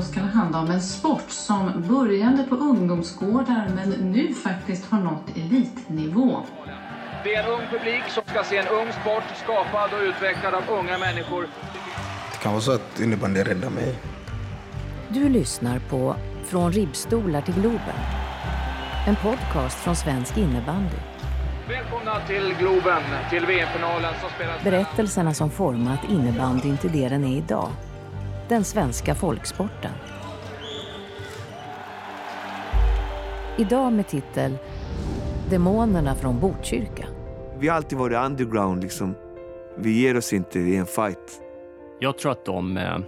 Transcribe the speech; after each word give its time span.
då 0.00 0.06
ska 0.06 0.20
det 0.20 0.26
handla 0.26 0.60
om 0.60 0.70
en 0.70 0.80
sport 0.80 1.30
som 1.30 1.84
började 1.88 2.42
på 2.42 2.54
ungdomsgårdar 2.54 3.70
men 3.74 3.90
nu 3.90 4.34
faktiskt 4.34 4.90
har 4.90 5.00
nått 5.00 5.36
elitnivå. 5.36 6.42
Det 7.24 7.34
är 7.34 7.44
en 7.44 7.50
ung 7.50 7.66
publik 7.70 8.02
som 8.08 8.22
ska 8.26 8.44
se 8.44 8.56
en 8.56 8.68
ung 8.68 8.92
sport 8.92 9.22
skapad 9.44 9.90
och 9.92 10.02
utvecklad 10.02 10.54
av 10.54 10.62
unga 10.78 10.98
människor. 10.98 11.42
Det 12.32 12.38
kan 12.42 12.52
vara 12.52 12.62
så 12.62 12.72
att 12.72 13.00
innebandy 13.00 13.40
räddar 13.40 13.70
mig. 13.70 13.98
Du 15.08 15.28
lyssnar 15.28 15.78
på 15.78 16.16
Från 16.44 16.72
ribbstolar 16.72 17.40
till 17.40 17.54
Globen. 17.54 18.00
En 19.06 19.16
podcast 19.16 19.78
från 19.78 19.96
svensk 19.96 20.36
innebandy. 20.36 20.96
Välkomna 21.68 22.20
till 22.26 22.54
Globen, 22.58 23.02
till 23.30 23.46
VM-finalen 23.46 24.14
som 24.20 24.30
spelas... 24.30 24.64
Berättelserna 24.64 25.34
som 25.34 25.50
format 25.50 26.00
innebandyn 26.08 26.78
till 26.78 26.92
det 26.92 27.08
den 27.08 27.24
är 27.24 27.36
idag. 27.36 27.70
Den 28.50 28.64
svenska 28.64 29.14
folksporten. 29.14 29.90
Idag 33.58 33.92
med 33.92 34.08
titel 34.08 34.58
Demonerna 35.50 36.14
från 36.14 36.40
Botkyrka. 36.40 37.06
Vi 37.58 37.68
har 37.68 37.76
alltid 37.76 37.98
varit 37.98 38.18
underground 38.26 38.82
liksom. 38.82 39.14
Vi 39.78 40.00
ger 40.00 40.16
oss 40.16 40.32
inte 40.32 40.58
i 40.58 40.76
en 40.76 40.86
fight. 40.86 41.42
Jag 42.00 42.18
tror 42.18 42.32
att 42.32 42.44
de, 42.44 42.76
eh, 42.76 42.98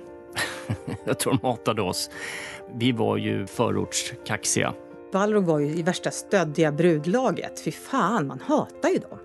jag 1.04 1.18
tror 1.18 1.32
de 1.32 1.46
hatade 1.48 1.82
oss. 1.82 2.10
Vi 2.74 2.92
var 2.92 3.16
ju 3.16 3.46
förortskaxiga. 3.46 4.74
Balrog 5.12 5.44
var 5.44 5.58
ju 5.58 5.66
i 5.66 5.82
värsta 5.82 6.10
stöddiga 6.10 6.72
brudlaget. 6.72 7.60
Fy 7.64 7.72
fan, 7.72 8.26
man 8.26 8.40
hatar 8.40 8.88
ju 8.88 8.98
dem. 8.98 9.18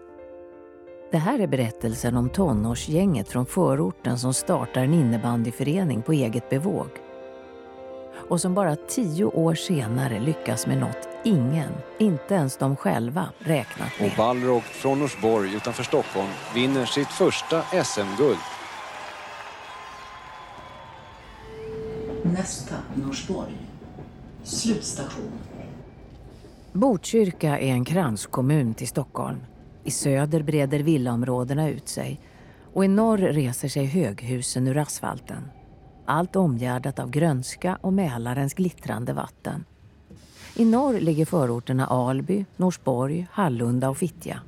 Det 1.11 1.17
här 1.17 1.39
är 1.39 1.47
berättelsen 1.47 2.17
om 2.17 2.29
tonårsgänget 2.29 3.29
från 3.29 3.45
förorten 3.45 4.20
som 4.20 4.34
startar 4.34 4.84
en 4.84 4.93
innebandyförening 4.93 6.02
på 6.02 6.13
eget 6.13 6.49
bevåg. 6.49 6.89
Och 8.29 8.41
som 8.41 8.53
bara 8.53 8.75
tio 8.75 9.25
år 9.25 9.55
senare 9.55 10.20
lyckas 10.20 10.67
med 10.67 10.77
något 10.77 11.07
ingen, 11.23 11.71
inte 11.98 12.34
ens 12.34 12.57
de 12.57 12.76
själva, 12.76 13.29
räknat 13.40 13.90
med. 13.99 14.12
Och 14.12 14.17
Balrog 14.17 14.63
från 14.63 14.99
Norsborg 14.99 15.55
utanför 15.55 15.84
Stockholm 15.84 16.29
vinner 16.55 16.85
sitt 16.85 17.07
första 17.07 17.62
SM-guld. 17.84 18.37
Nästa 22.23 22.76
Norsborg. 22.95 23.57
Slutstation. 24.43 25.32
Botkyrka 26.71 27.60
är 27.60 27.71
en 27.71 27.85
kranskommun 27.85 28.73
till 28.73 28.87
Stockholm. 28.87 29.39
I 29.88 29.91
söder 29.91 30.43
breder 30.43 30.80
villaområdena 30.80 31.70
ut 31.70 31.88
sig 31.88 32.20
och 32.74 32.85
i 32.85 32.88
norr 32.88 33.18
reser 33.18 33.68
sig 33.68 33.85
höghusen 33.85 34.68
ur 34.68 34.77
asfalten. 34.77 35.44
Allt 36.05 36.35
omgärdat 36.35 36.99
av 36.99 37.10
grönska 37.10 37.77
och 37.82 37.94
Mälarens 37.94 38.54
glittrande 38.54 39.13
vatten. 39.13 39.66
I 40.55 40.66
norr 40.66 40.99
ligger 40.99 41.26
förorterna 41.26 41.85
Alby, 41.85 42.46
Norsborg, 42.55 43.27
Hallunda 43.32 43.90
och 43.90 43.98
Fittja. 43.98 44.41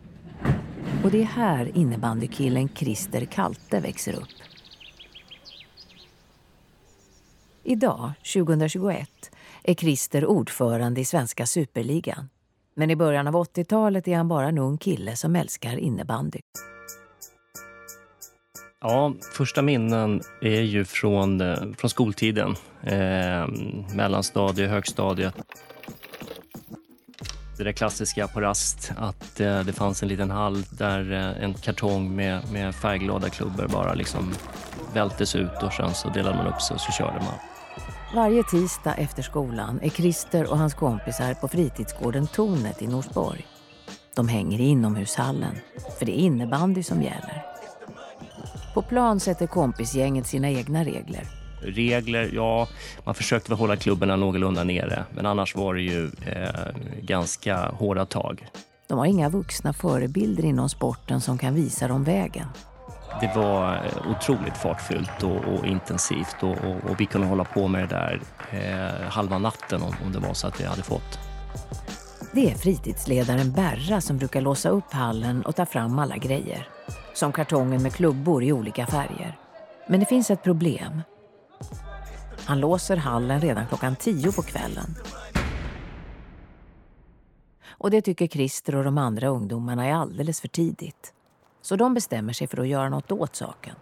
Och 1.04 1.12
det 1.12 1.22
är 1.22 1.26
här 1.26 1.78
innebandykillen 1.78 2.70
Christer 2.70 3.26
Kalte 3.26 3.80
växer 3.80 4.14
upp. 4.14 4.38
Idag, 7.64 8.12
2021, 8.34 9.31
är 9.64 9.74
Christer 9.74 10.26
ordförande 10.26 11.02
i 11.02 11.06
svenska 11.06 11.46
superligan. 11.46 12.30
Men 12.80 12.91
i 12.91 12.95
början 12.95 13.27
av 13.27 13.33
80-talet 13.33 14.08
är 14.08 14.17
han 14.17 14.27
bara 14.27 14.47
en 14.47 14.58
ung 14.58 14.77
kille 14.77 15.16
som 15.16 15.35
älskar 15.35 15.77
innebandy. 15.77 16.39
Ja, 18.81 19.13
första 19.33 19.61
minnen 19.61 20.22
är 20.41 20.61
ju 20.61 20.85
från, 20.85 21.41
eh, 21.41 21.57
från 21.77 21.89
skoltiden. 21.89 22.55
Eh, 22.83 23.47
mellanstadie, 23.95 24.67
högstadiet. 24.67 25.35
Det 27.57 27.63
där 27.63 27.72
klassiska 27.72 28.27
på 28.27 28.41
rast, 28.41 28.91
att 28.97 29.39
eh, 29.39 29.59
det 29.59 29.73
fanns 29.73 30.03
en 30.03 30.09
liten 30.09 30.31
hall 30.31 30.63
där 30.72 31.12
eh, 31.12 31.44
en 31.44 31.53
kartong 31.53 32.16
med, 32.16 32.51
med 32.51 32.75
färgglada 32.75 33.29
klubbor 33.29 33.68
bara 33.68 33.94
liksom 33.94 34.34
vältes 34.94 35.35
ut 35.35 35.63
och 35.63 35.73
sen 35.73 35.94
så 35.94 36.09
delade 36.09 36.38
man 36.38 36.47
upp 36.47 36.62
sig 36.62 36.73
och 36.75 36.81
så 36.81 36.91
körde 36.91 37.19
man. 37.19 37.59
Varje 38.14 38.44
tisdag 38.44 38.94
efter 38.94 39.24
skolan 39.24 39.80
är 39.81 39.90
Christer 39.90 40.52
och 40.52 40.58
hans 40.58 40.74
kompisar 40.74 41.34
på 41.34 41.47
fritidsgården 41.47 42.28
Tornet 42.28 42.81
i 42.81 42.88
Norsborg. 42.88 43.47
De 44.16 44.28
hänger 44.28 44.59
i 44.59 44.64
inomhushallen, 44.64 45.56
för 46.00 46.06
det 46.06 46.19
är 46.19 46.22
innebandy 46.22 46.84
som 46.84 47.02
gäller. 47.02 47.46
På 48.74 48.81
plan 48.81 49.19
sätter 49.19 49.48
kompisgänget 49.48 50.28
sina 50.28 50.50
egna 50.50 50.84
regler. 50.84 51.24
Regler, 51.62 52.31
ja, 52.34 52.68
man 53.06 53.16
försökte 53.16 53.52
väl 53.52 53.59
hålla 53.59 53.75
klubborna 53.75 54.16
någorlunda 54.16 54.64
nere, 54.64 55.06
men 55.16 55.25
annars 55.25 55.56
var 55.56 55.74
det 55.74 55.81
ju 55.81 56.06
eh, 56.06 56.50
ganska 57.02 57.58
hårda 57.58 58.06
tag. 58.06 58.48
De 58.88 58.98
har 58.98 59.06
inga 59.06 59.30
vuxna 59.30 59.74
förebilder 59.74 60.46
inom 60.46 60.69
sporten 60.69 61.22
som 61.22 61.38
kan 61.38 61.56
visa 61.56 61.88
dem 61.88 62.03
vägen. 62.03 62.48
Det 63.22 63.31
var 63.36 63.75
eh, 63.75 64.12
otroligt 64.12 64.58
fartfyllt 64.58 65.24
och, 65.24 65.38
och 65.38 65.66
intensivt 65.66 66.44
och, 66.44 66.52
och, 66.52 66.90
och, 66.90 67.02
vi 67.02 67.06
kunde 67.06 67.28
hålla 67.28 67.44
på 67.44 67.68
med 67.68 67.81
det 67.81 67.88
där 67.88 68.22
eh, 68.52 69.09
halva 69.09 69.38
natten 69.38 69.81
om, 69.81 69.94
om 70.06 70.12
det 70.12 70.20
var 70.20 70.34
så 70.34 70.47
att 70.47 70.62
vi 70.62 70.66
hade 70.66 70.84
fått. 70.84 71.19
Det 72.31 72.52
är 72.52 72.56
fritidsledaren 72.56 73.52
Berra 73.52 74.02
som 74.02 74.18
brukar 74.18 74.42
låsa 74.42 74.69
upp 74.69 74.94
hallen 74.94 75.42
och 75.46 75.56
ta 75.56 75.66
fram 75.66 76.00
alla 76.00 76.18
grejer. 76.18 76.68
Som 77.14 77.31
kartongen 77.31 77.84
med 77.84 77.94
klubbor 77.94 78.44
i 78.44 78.53
olika 78.53 78.86
färger. 78.86 79.38
Men 79.88 80.00
det 80.00 80.06
finns 80.06 80.31
ett 80.31 80.44
problem. 80.44 81.02
Han 82.46 82.59
låser 82.59 82.98
hallen 82.98 83.42
redan 83.42 83.68
klockan 83.68 83.96
tio 83.96 84.31
på 84.31 84.42
kvällen. 84.42 84.96
Och 87.68 87.92
det 87.92 88.02
tycker 88.02 88.28
Christer 88.28 88.75
och 88.75 88.84
de 88.84 88.98
andra 88.98 89.28
ungdomarna 89.28 89.86
är 89.86 89.94
alldeles 89.94 90.42
för 90.42 90.48
tidigt. 90.48 91.14
Så 91.62 91.75
de 91.75 91.94
bestämmer 91.94 92.34
sig 92.34 92.47
för 92.47 92.62
att 92.62 92.68
göra 92.68 92.90
något 92.90 93.12
åt 93.12 93.36
saken. 93.36 93.75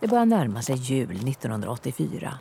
Det 0.00 0.08
börjar 0.08 0.26
närma 0.26 0.62
sig 0.62 0.76
jul 0.76 1.28
1984. 1.28 2.38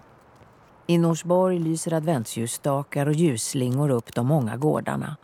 I 0.87 0.97
Norsborg 0.97 1.59
lyser 1.59 1.93
adventsljusstakar 1.93 3.05
och 3.05 3.13
ljusslingor 3.13 3.89
upp 3.89 4.15
de 4.15 4.27
många 4.27 4.57
gårdarna. 4.57 5.17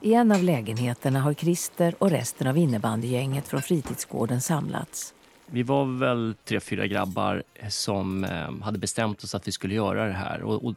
I 0.00 0.14
en 0.14 0.32
av 0.32 0.42
lägenheterna 0.42 1.20
har 1.20 1.34
Christer 1.34 1.94
och 1.98 2.10
resten 2.10 2.46
av 2.46 2.56
innebandygänget 2.56 3.48
från 3.48 3.62
fritidsgården 3.62 4.40
samlats. 4.40 5.14
Vi 5.52 5.62
var 5.62 5.98
väl 5.98 6.34
tre, 6.44 6.60
fyra 6.60 6.86
grabbar 6.86 7.42
som 7.68 8.24
eh, 8.24 8.62
hade 8.62 8.78
bestämt 8.78 9.24
oss 9.24 9.34
att 9.34 9.48
vi 9.48 9.52
skulle 9.52 9.74
göra 9.74 10.06
det 10.06 10.12
här. 10.12 10.42
Och, 10.42 10.64
och, 10.64 10.74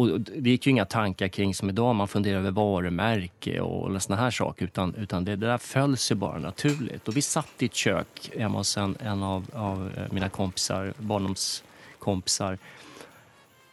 och, 0.00 0.20
det 0.20 0.50
gick 0.50 0.66
ju 0.66 0.70
inga 0.70 0.84
tankar 0.84 1.28
kring 1.28 1.54
som 1.54 1.68
idag, 1.68 1.94
man 1.94 2.08
funderar 2.08 2.38
över 2.38 2.50
varumärke 2.50 3.60
och 3.60 4.02
såna 4.02 4.20
här 4.20 4.30
saker. 4.30 4.64
Utan, 4.64 4.94
utan 4.94 5.24
det, 5.24 5.36
det 5.36 5.46
där 5.46 5.58
föll 5.58 5.96
sig 5.96 6.16
bara 6.16 6.38
naturligt. 6.38 7.08
Och 7.08 7.16
vi 7.16 7.22
satt 7.22 7.62
i 7.62 7.64
ett 7.64 7.74
kök 7.74 8.30
hemma 8.38 8.58
hos 8.58 8.76
en, 8.76 8.96
en 9.00 9.22
av, 9.22 9.46
av 9.52 9.90
eh, 9.96 10.12
mina 10.12 10.28
kompisar, 10.28 10.92
barndomskompisar 10.98 12.58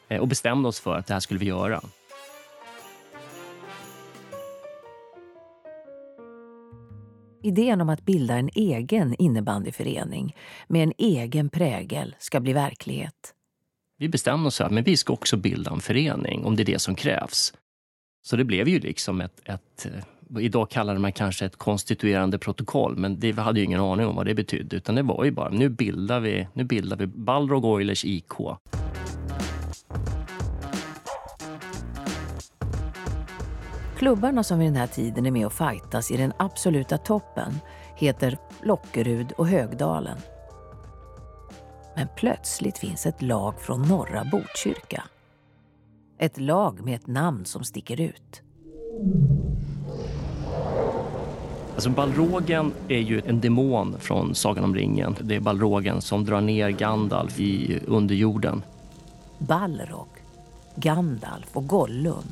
eh, 0.08 0.20
och 0.20 0.28
bestämde 0.28 0.70
oss 0.70 0.80
för 0.80 0.98
att 0.98 1.08
det 1.08 1.14
här 1.14 1.22
skulle 1.22 1.40
vi 1.40 1.46
göra. 1.46 1.82
Idén 7.44 7.82
om 7.82 7.90
att 7.90 8.06
bilda 8.06 8.36
en 8.36 8.50
egen 8.56 9.16
innebandyförening 9.16 10.36
med 10.68 10.84
en 10.84 10.94
egen 10.98 11.50
prägel 11.50 12.16
ska 12.20 12.40
bli 12.40 12.54
verklighet. 12.54 13.34
Vi 13.98 14.10
bestämde 14.10 14.48
oss 14.48 14.58
för 14.58 14.64
att 14.64 14.88
vi 14.88 14.98
ska 14.98 15.14
också 15.14 15.38
bilda 15.38 15.72
en 15.72 15.80
förening 15.80 16.46
om 16.46 16.56
det 16.56 16.64
är 16.64 16.66
det 16.66 16.80
som 16.80 16.96
krävs. 16.96 17.54
Så 18.22 18.36
det 18.36 18.44
blev 18.44 18.68
ju 18.68 18.80
liksom 18.80 19.22
ett, 19.22 19.42
ett 19.44 19.86
eh, 19.86 20.44
idag 20.44 20.70
kallar 20.70 20.98
man 20.98 21.12
kanske 21.12 21.46
ett 21.46 21.56
konstituerande 21.56 22.38
protokoll, 22.38 22.98
men 22.98 23.20
det, 23.20 23.32
vi 23.32 23.42
hade 23.42 23.60
ju 23.60 23.66
ingen 23.66 23.80
aning 23.80 24.06
om 24.08 24.16
vad 24.16 24.26
det 24.26 24.34
betydde. 24.34 24.76
Utan 24.76 24.96
det 24.96 25.02
var 25.02 25.26
ju 25.26 25.32
bara, 25.32 25.50
nu 25.50 25.70
bildar 25.70 26.20
vi, 26.20 26.48
nu 26.54 26.64
bildar 26.64 26.98
vi 26.98 27.08
Balrog 27.08 27.66
Oilers 27.66 28.06
IK. 28.06 28.34
Klubbarna 34.00 34.44
som 34.44 34.60
vid 34.60 34.68
den 34.68 34.76
här 34.76 34.88
tiden 34.88 35.26
är 35.26 35.32
med 35.32 35.46
och 35.46 35.54
fightas 35.54 36.12
i 36.12 36.18
den 36.18 36.34
absoluta 36.38 36.98
toppen 36.98 37.60
heter 37.96 38.38
Lockerud 38.64 39.32
och 39.32 39.48
Högdalen. 39.48 40.18
Men 41.96 42.08
plötsligt 42.16 42.78
finns 42.78 43.06
ett 43.06 43.22
lag 43.22 43.62
från 43.62 43.82
norra 43.82 44.26
Botkyrka. 44.32 45.04
Ett 46.18 46.40
lag 46.40 46.82
med 46.86 46.96
ett 46.96 47.08
namn 47.08 47.46
som 47.46 47.64
sticker 47.64 48.02
ut. 48.02 48.42
Alltså 51.74 51.90
Balrogen 51.90 52.74
är 52.88 53.00
ju 53.00 53.22
en 53.26 53.42
demon 53.42 53.96
från 54.00 54.36
Sagan 54.36 54.64
om 54.64 54.76
ringen. 54.76 55.16
Det 55.22 55.36
är 55.36 55.40
Balrogen 55.40 56.02
som 56.02 56.26
drar 56.26 56.42
ner 56.42 56.70
Gandalf 56.70 57.40
i 57.40 57.80
underjorden. 57.88 58.64
Balrog, 59.38 60.08
Gandalf 60.76 61.50
och 61.54 61.68
Gollum 61.68 62.26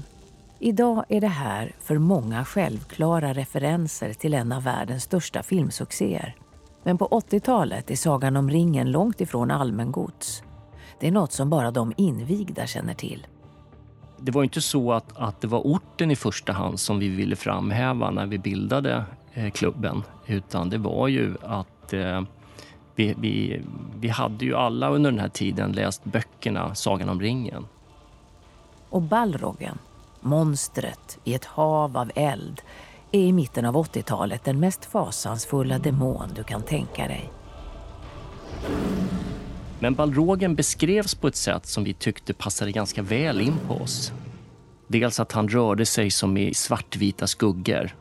Idag 0.60 1.06
är 1.10 1.22
det 1.22 1.28
här 1.28 1.72
för 1.80 1.98
många 1.98 2.46
självklara 2.46 3.34
referenser 3.34 4.14
till 4.14 4.34
en 4.34 4.52
av 4.52 4.64
världens 4.64 5.04
största 5.04 5.44
filmsuccéer. 5.44 6.36
Men 6.84 6.98
på 6.98 7.08
80-talet 7.08 7.92
är 7.92 7.96
Sagan 7.96 8.38
om 8.38 8.50
ringen 8.50 8.92
långt 8.92 9.22
ifrån 9.22 9.52
allmängods. 9.52 10.44
Det 11.00 11.08
är 11.08 11.12
något 11.12 11.32
som 11.32 11.50
bara 11.50 11.72
de 11.72 11.94
invigda 11.98 12.68
känner 12.68 12.94
till. 12.94 13.28
Det 14.20 14.32
var 14.32 14.44
inte 14.44 14.62
så 14.62 14.92
att, 14.94 15.18
att 15.18 15.42
det 15.42 15.48
var 15.48 15.60
orten 15.60 16.12
i 16.12 16.16
första 16.16 16.54
hand 16.54 16.80
som 16.80 17.00
vi 17.00 17.10
ville 17.10 17.36
framhäva 17.36 18.12
när 18.12 18.26
vi 18.26 18.38
bildade 18.38 19.06
eh, 19.34 19.52
klubben. 19.52 20.04
Utan 20.26 20.70
det 20.70 20.78
var 20.78 21.08
ju 21.08 21.36
att 21.42 21.94
eh, 21.94 22.22
vi, 22.96 23.16
vi, 23.18 23.62
vi 24.00 24.08
hade 24.08 24.46
ju 24.46 24.56
alla 24.56 24.90
under 24.90 25.12
den 25.12 25.20
här 25.20 25.30
tiden 25.30 25.72
läst 25.72 26.04
böckerna 26.04 26.76
Sagan 26.76 27.10
om 27.10 27.22
ringen. 27.22 27.66
Och 28.90 29.02
Balrogen, 29.02 29.78
monstret 30.28 31.20
i 31.24 31.34
ett 31.34 31.46
hav 31.46 31.98
av 31.98 32.12
eld 32.16 32.62
är 33.12 33.20
i 33.20 33.34
mitten 33.34 33.66
av 33.66 33.76
80-talet 33.76 34.44
den 34.44 34.60
mest 34.60 34.86
fasansfulla 34.86 35.80
demon 35.80 36.30
du 36.36 36.44
kan 36.44 36.62
tänka 36.62 37.08
dig. 37.08 37.32
Men 39.80 39.94
Balrogen 39.94 40.56
beskrevs 40.56 41.16
på 41.16 41.28
ett 41.28 41.36
sätt 41.36 41.66
som 41.66 41.84
vi 41.84 41.94
tyckte 41.94 42.34
passade 42.34 42.72
ganska 42.72 43.02
väl 43.02 43.42
in 43.42 43.56
på 43.68 43.74
oss. 43.74 44.12
Dels 44.88 45.20
att 45.20 45.32
han 45.32 45.48
rörde 45.48 45.86
sig 45.86 46.12
som 46.12 46.38
i 46.38 46.54
svartvita 46.54 47.28
skuggor. 47.28 47.96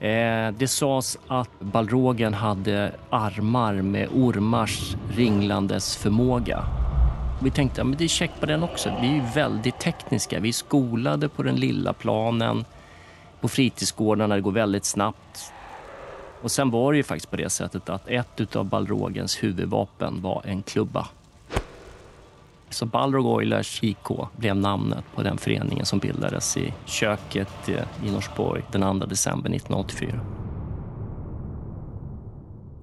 Eh, 0.00 0.52
det 0.58 0.68
sades 0.68 1.18
att 1.26 1.60
Balrogen 1.60 2.34
hade 2.34 2.94
armar 3.10 3.74
med 3.74 4.08
ormars 4.12 4.96
ringlandes 5.16 5.96
förmåga. 5.96 6.83
Vi 7.42 7.50
tänkte 7.50 7.82
att 7.82 7.98
det 7.98 8.04
är 8.04 8.08
check 8.08 8.30
på 8.40 8.46
den 8.46 8.62
också. 8.62 8.92
Vi 9.00 9.18
är 9.18 9.34
väldigt 9.34 9.78
tekniska. 9.78 10.40
Vi 10.40 10.48
är 10.48 10.52
skolade 10.52 11.28
på 11.28 11.42
den 11.42 11.56
lilla 11.56 11.92
planen, 11.92 12.64
på 13.40 13.48
fritidsgårdarna, 13.48 14.34
det 14.34 14.40
går 14.40 14.52
väldigt 14.52 14.84
snabbt. 14.84 15.52
Och 16.42 16.50
sen 16.50 16.70
var 16.70 16.92
det 16.92 16.96
ju 16.96 17.02
faktiskt 17.02 17.30
på 17.30 17.36
det 17.36 17.50
sättet 17.50 17.88
att 17.88 18.08
ett 18.08 18.56
av 18.56 18.64
Balrogens 18.64 19.42
huvudvapen 19.42 20.22
var 20.22 20.42
en 20.44 20.62
klubba. 20.62 21.08
Så 22.70 22.86
Balrog 22.86 23.26
Oilers 23.26 23.82
IK 23.82 24.08
blev 24.36 24.56
namnet 24.56 25.04
på 25.14 25.22
den 25.22 25.38
föreningen 25.38 25.86
som 25.86 25.98
bildades 25.98 26.56
i 26.56 26.74
köket 26.84 27.68
eh, 27.68 28.08
i 28.08 28.10
Norsborg 28.10 28.62
den 28.72 29.00
2 29.00 29.06
december 29.06 29.50
1984. 29.50 30.20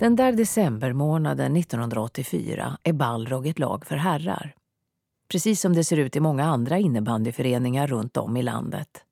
Den 0.02 0.16
där 0.16 0.32
decembermånaden 0.32 1.58
1984 1.58 2.78
är 2.84 2.94
Balrog 2.94 3.48
ett 3.48 3.60
lag 3.60 3.86
för 3.86 3.96
herrar. 3.96 4.56
Precis 5.32 5.62
som 5.62 5.74
det 5.74 5.84
ser 5.84 5.98
ut 5.98 6.16
i 6.16 6.20
många 6.20 6.46
andra 6.46 6.78
innebandyföreningar 6.78 7.88
runt 7.88 8.18
om 8.18 8.38
i 8.38 8.44
landet. 8.44 9.04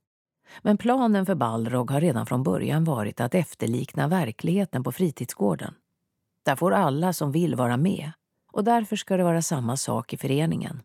Men 0.61 0.77
planen 0.77 1.25
för 1.25 1.35
Balrog 1.35 1.91
har 1.91 2.01
redan 2.01 2.25
från 2.25 2.43
början 2.43 2.83
varit 2.83 3.21
att 3.21 3.35
efterlikna 3.35 4.07
verkligheten 4.07 4.83
på 4.83 4.91
fritidsgården. 4.91 5.73
Där 6.45 6.55
får 6.55 6.71
alla 6.71 7.13
som 7.13 7.31
vill 7.31 7.55
vara 7.55 7.77
med 7.77 8.11
och 8.53 8.63
därför 8.63 8.95
ska 8.95 9.17
det 9.17 9.23
vara 9.23 9.41
samma 9.41 9.77
sak 9.77 10.13
i 10.13 10.17
föreningen. 10.17 10.81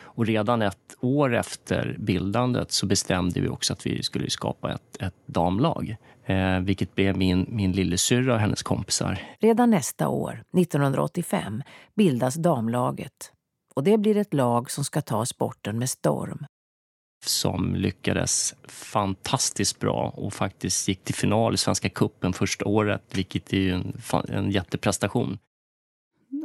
Och 0.00 0.26
redan 0.26 0.62
ett 0.62 0.96
år 1.00 1.34
efter 1.34 1.96
bildandet 1.98 2.72
så 2.72 2.86
bestämde 2.86 3.40
vi 3.40 3.48
också 3.48 3.72
att 3.72 3.86
vi 3.86 4.02
skulle 4.02 4.30
skapa 4.30 4.72
ett, 4.72 5.02
ett 5.02 5.26
damlag. 5.26 5.96
Eh, 6.24 6.60
vilket 6.60 6.94
blev 6.94 7.16
min, 7.16 7.46
min 7.48 7.72
lillasyrra 7.72 8.34
och 8.34 8.40
hennes 8.40 8.62
kompisar. 8.62 9.18
Redan 9.40 9.70
nästa 9.70 10.08
år, 10.08 10.44
1985, 10.52 11.62
bildas 11.94 12.34
damlaget. 12.34 13.32
Och 13.74 13.84
det 13.84 13.98
blir 13.98 14.16
ett 14.16 14.34
lag 14.34 14.70
som 14.70 14.84
ska 14.84 15.00
ta 15.00 15.26
sporten 15.26 15.78
med 15.78 15.90
storm 15.90 16.46
som 17.24 17.74
lyckades 17.74 18.54
fantastiskt 18.68 19.78
bra 19.78 20.12
och 20.16 20.32
faktiskt 20.32 20.88
gick 20.88 21.04
till 21.04 21.14
final 21.14 21.54
i 21.54 21.56
Svenska 21.56 21.88
cupen 21.88 22.32
första 22.32 22.64
året, 22.64 23.02
vilket 23.12 23.52
är 23.52 23.56
ju 23.56 23.72
en, 23.72 23.92
en 24.28 24.50
jätteprestation. 24.50 25.38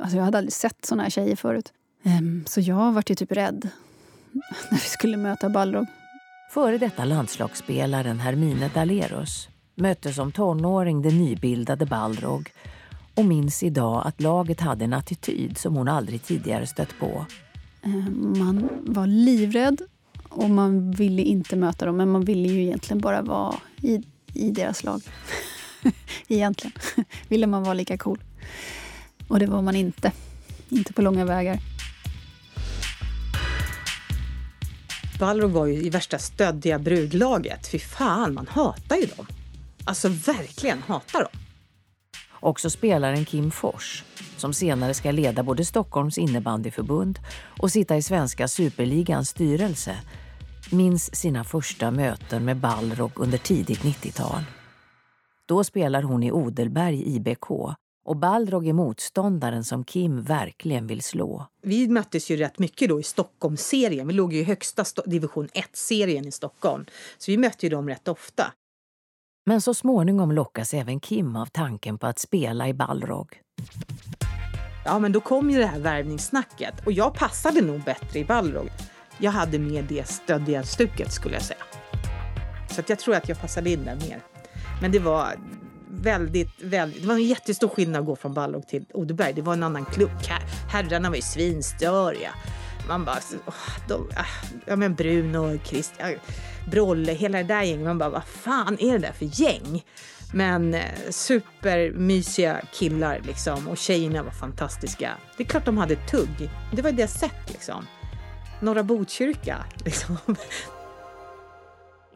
Alltså 0.01 0.17
jag 0.17 0.23
hade 0.23 0.37
aldrig 0.37 0.53
sett 0.53 0.85
såna 0.85 1.03
här 1.03 1.09
tjejer 1.09 1.35
förut. 1.35 1.73
Um, 2.03 2.43
så 2.47 2.61
jag 2.61 2.91
var 2.91 3.03
ju 3.07 3.15
typ 3.15 3.31
rädd 3.31 3.69
när 4.69 4.77
vi 4.77 4.77
skulle 4.77 5.17
möta 5.17 5.49
Balrog. 5.49 5.85
Före 6.51 6.77
detta 6.77 7.05
landslagsspelaren 7.05 8.19
Hermine 8.19 8.69
Daleros 8.73 9.49
mötte 9.75 10.13
som 10.13 10.31
tonåring 10.31 11.01
det 11.01 11.11
nybildade 11.11 11.85
Balrog 11.85 12.51
och 13.15 13.25
minns 13.25 13.63
idag 13.63 14.07
att 14.07 14.21
laget 14.21 14.59
hade 14.59 14.85
en 14.85 14.93
attityd 14.93 15.57
som 15.57 15.75
hon 15.75 15.87
aldrig 15.87 16.23
tidigare 16.23 16.67
stött 16.67 16.99
på. 16.99 17.25
Um, 17.83 18.35
man 18.39 18.69
var 18.81 19.07
livrädd 19.07 19.81
och 20.29 20.49
man 20.49 20.91
ville 20.91 21.21
inte 21.21 21.55
möta 21.55 21.85
dem, 21.85 21.97
men 21.97 22.09
man 22.09 22.25
ville 22.25 22.47
ju 22.47 22.63
egentligen 22.63 23.01
bara 23.01 23.21
vara 23.21 23.55
i, 23.81 24.03
i 24.33 24.51
deras 24.51 24.83
lag. 24.83 25.01
egentligen 26.27 26.73
ville 27.27 27.47
man 27.47 27.63
vara 27.63 27.73
lika 27.73 27.97
cool. 27.97 28.19
Och 29.27 29.39
det 29.39 29.45
var 29.45 29.61
man 29.61 29.75
inte. 29.75 30.11
Inte 30.69 30.93
på 30.93 31.01
långa 31.01 31.25
vägar. 31.25 31.72
Balrog 35.23 35.51
var 35.51 35.65
ju 35.65 35.73
i 35.73 35.89
värsta 35.89 36.19
stöddiga 36.19 36.79
brudlaget. 36.79 37.67
Fy 37.67 37.79
fan, 37.79 38.33
man 38.33 38.47
hatar 38.47 38.95
ju 38.95 39.05
dem. 39.05 39.27
Alltså 39.83 40.07
verkligen 40.07 40.81
hatar 40.81 41.19
dem. 41.19 41.41
Också 42.31 42.69
spelaren 42.69 43.25
Kim 43.25 43.51
Fors, 43.51 44.03
som 44.37 44.53
senare 44.53 44.93
ska 44.93 45.11
leda 45.11 45.43
både 45.43 45.65
Stockholms 45.65 46.17
innebandyförbund 46.17 47.19
och 47.59 47.71
sitta 47.71 47.97
i 47.97 48.01
svenska 48.01 48.47
superligans 48.47 49.29
styrelse, 49.29 49.97
minns 50.71 51.15
sina 51.15 51.43
första 51.43 51.91
möten 51.91 52.45
med 52.45 52.57
Balrog 52.57 53.11
under 53.15 53.37
tidigt 53.37 53.81
90-tal. 53.81 54.43
Då 55.45 55.63
spelar 55.63 56.03
hon 56.03 56.23
i 56.23 56.31
Odelberg 56.31 57.15
IBK 57.15 57.49
och 58.05 58.15
Balrog 58.15 58.67
är 58.67 58.73
motståndaren 58.73 59.63
som 59.63 59.83
Kim 59.83 60.21
verkligen 60.21 60.87
vill 60.87 61.03
slå. 61.03 61.47
Vi 61.61 61.87
möttes 61.87 62.31
ju 62.31 62.37
rätt 62.37 62.59
mycket 62.59 62.89
då 62.89 62.99
i 62.99 63.03
Stockholmsserien. 63.03 64.07
Vi 64.07 64.13
låg 64.13 64.33
ju 64.33 64.39
i 64.39 64.43
högsta 64.43 64.83
division 65.05 65.47
1-serien 65.47 66.27
i 66.27 66.31
Stockholm. 66.31 66.85
Så 67.17 67.31
vi 67.31 67.37
mötte 67.37 67.65
ju 67.65 67.69
dem 67.69 67.89
rätt 67.89 68.07
ofta. 68.07 68.53
Men 69.45 69.61
så 69.61 69.73
småningom 69.73 70.31
lockas 70.31 70.73
även 70.73 70.99
Kim 70.99 71.35
av 71.35 71.45
tanken 71.45 71.97
på 71.97 72.07
att 72.07 72.19
spela 72.19 72.67
i 72.67 72.73
Balrog. 72.73 73.39
Ja, 74.85 74.99
men 74.99 75.11
då 75.11 75.19
kom 75.19 75.49
ju 75.49 75.57
det 75.57 75.65
här 75.65 75.79
värvningssnacket 75.79 76.85
och 76.85 76.91
jag 76.91 77.13
passade 77.13 77.61
nog 77.61 77.83
bättre 77.83 78.19
i 78.19 78.25
Balrog. 78.25 78.69
Jag 79.17 79.31
hade 79.31 79.59
mer 79.59 79.85
det 79.89 80.07
stöddiga 80.07 80.63
stuket 80.63 81.11
skulle 81.11 81.33
jag 81.33 81.43
säga. 81.43 81.63
Så 82.69 82.81
jag 82.87 82.99
tror 82.99 83.15
att 83.15 83.29
jag 83.29 83.41
passade 83.41 83.69
in 83.69 83.85
där 83.85 83.95
mer. 83.95 84.21
Men 84.81 84.91
det 84.91 84.99
var 84.99 85.35
väldigt, 86.03 86.61
väldigt, 86.61 87.01
det 87.01 87.07
var 87.07 87.15
en 87.15 87.23
jättestor 87.23 87.67
skillnad 87.67 87.99
att 87.99 88.05
gå 88.05 88.15
från 88.15 88.33
Balrog 88.33 88.67
till 88.67 88.85
Odeberg. 88.93 89.33
Det 89.33 89.41
var 89.41 89.53
en 89.53 89.63
annan 89.63 89.85
klubb. 89.85 90.11
Herrarna 90.71 91.09
var 91.09 91.15
ju 91.15 91.21
svinstöriga. 91.21 92.29
Man 92.87 93.05
bara, 93.05 93.19
oh, 93.47 93.53
de, 93.87 94.09
ah, 94.15 94.25
ja 94.65 94.75
men 94.75 94.95
Bruno, 94.95 95.59
Christian, 95.63 96.09
ah, 96.09 96.31
Brolle, 96.71 97.13
hela 97.13 97.37
det 97.37 97.43
där 97.43 97.63
gänget. 97.63 97.85
Man 97.85 97.97
bara, 97.97 98.09
vad 98.09 98.25
fan 98.25 98.77
är 98.79 98.91
det 98.91 98.97
där 98.97 99.11
för 99.11 99.41
gäng? 99.41 99.83
Men 100.33 100.73
eh, 100.73 100.81
supermysiga 101.09 102.61
killar 102.73 103.21
liksom 103.25 103.67
och 103.67 103.77
tjejerna 103.77 104.23
var 104.23 104.31
fantastiska. 104.31 105.11
Det 105.37 105.43
är 105.43 105.47
klart 105.47 105.65
de 105.65 105.77
hade 105.77 105.95
tugg. 105.95 106.49
Det 106.71 106.81
var 106.81 106.91
det 106.91 107.01
jag 107.01 107.09
sett 107.09 107.49
liksom. 107.51 107.85
Norra 108.59 108.83
Botkyrka. 108.83 109.65
Liksom. 109.85 110.17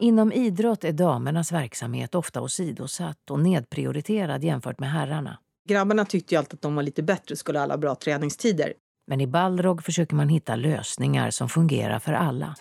Inom 0.00 0.32
idrott 0.32 0.84
är 0.84 0.92
damernas 0.92 1.52
verksamhet 1.52 2.14
ofta 2.14 2.40
åsidosatt 2.40 3.30
och 3.30 3.40
nedprioriterad 3.40 4.44
jämfört 4.44 4.78
med 4.78 4.90
herrarna. 4.90 5.38
Grabbarna 5.68 6.04
tyckte 6.04 6.34
ju 6.34 6.38
alltid 6.38 6.54
att 6.54 6.62
de 6.62 6.74
var 6.74 6.82
lite 6.82 7.02
bättre 7.02 7.32
och 7.32 7.38
skulle 7.38 7.58
ha 7.58 7.62
alla 7.62 7.78
bra 7.78 7.94
träningstider. 7.94 8.72
Men 9.06 9.20
i 9.20 9.26
Balrog 9.26 9.84
försöker 9.84 10.14
man 10.14 10.28
hitta 10.28 10.56
lösningar 10.56 11.30
som 11.30 11.48
fungerar 11.48 11.98
för 11.98 12.12
alla. 12.12 12.54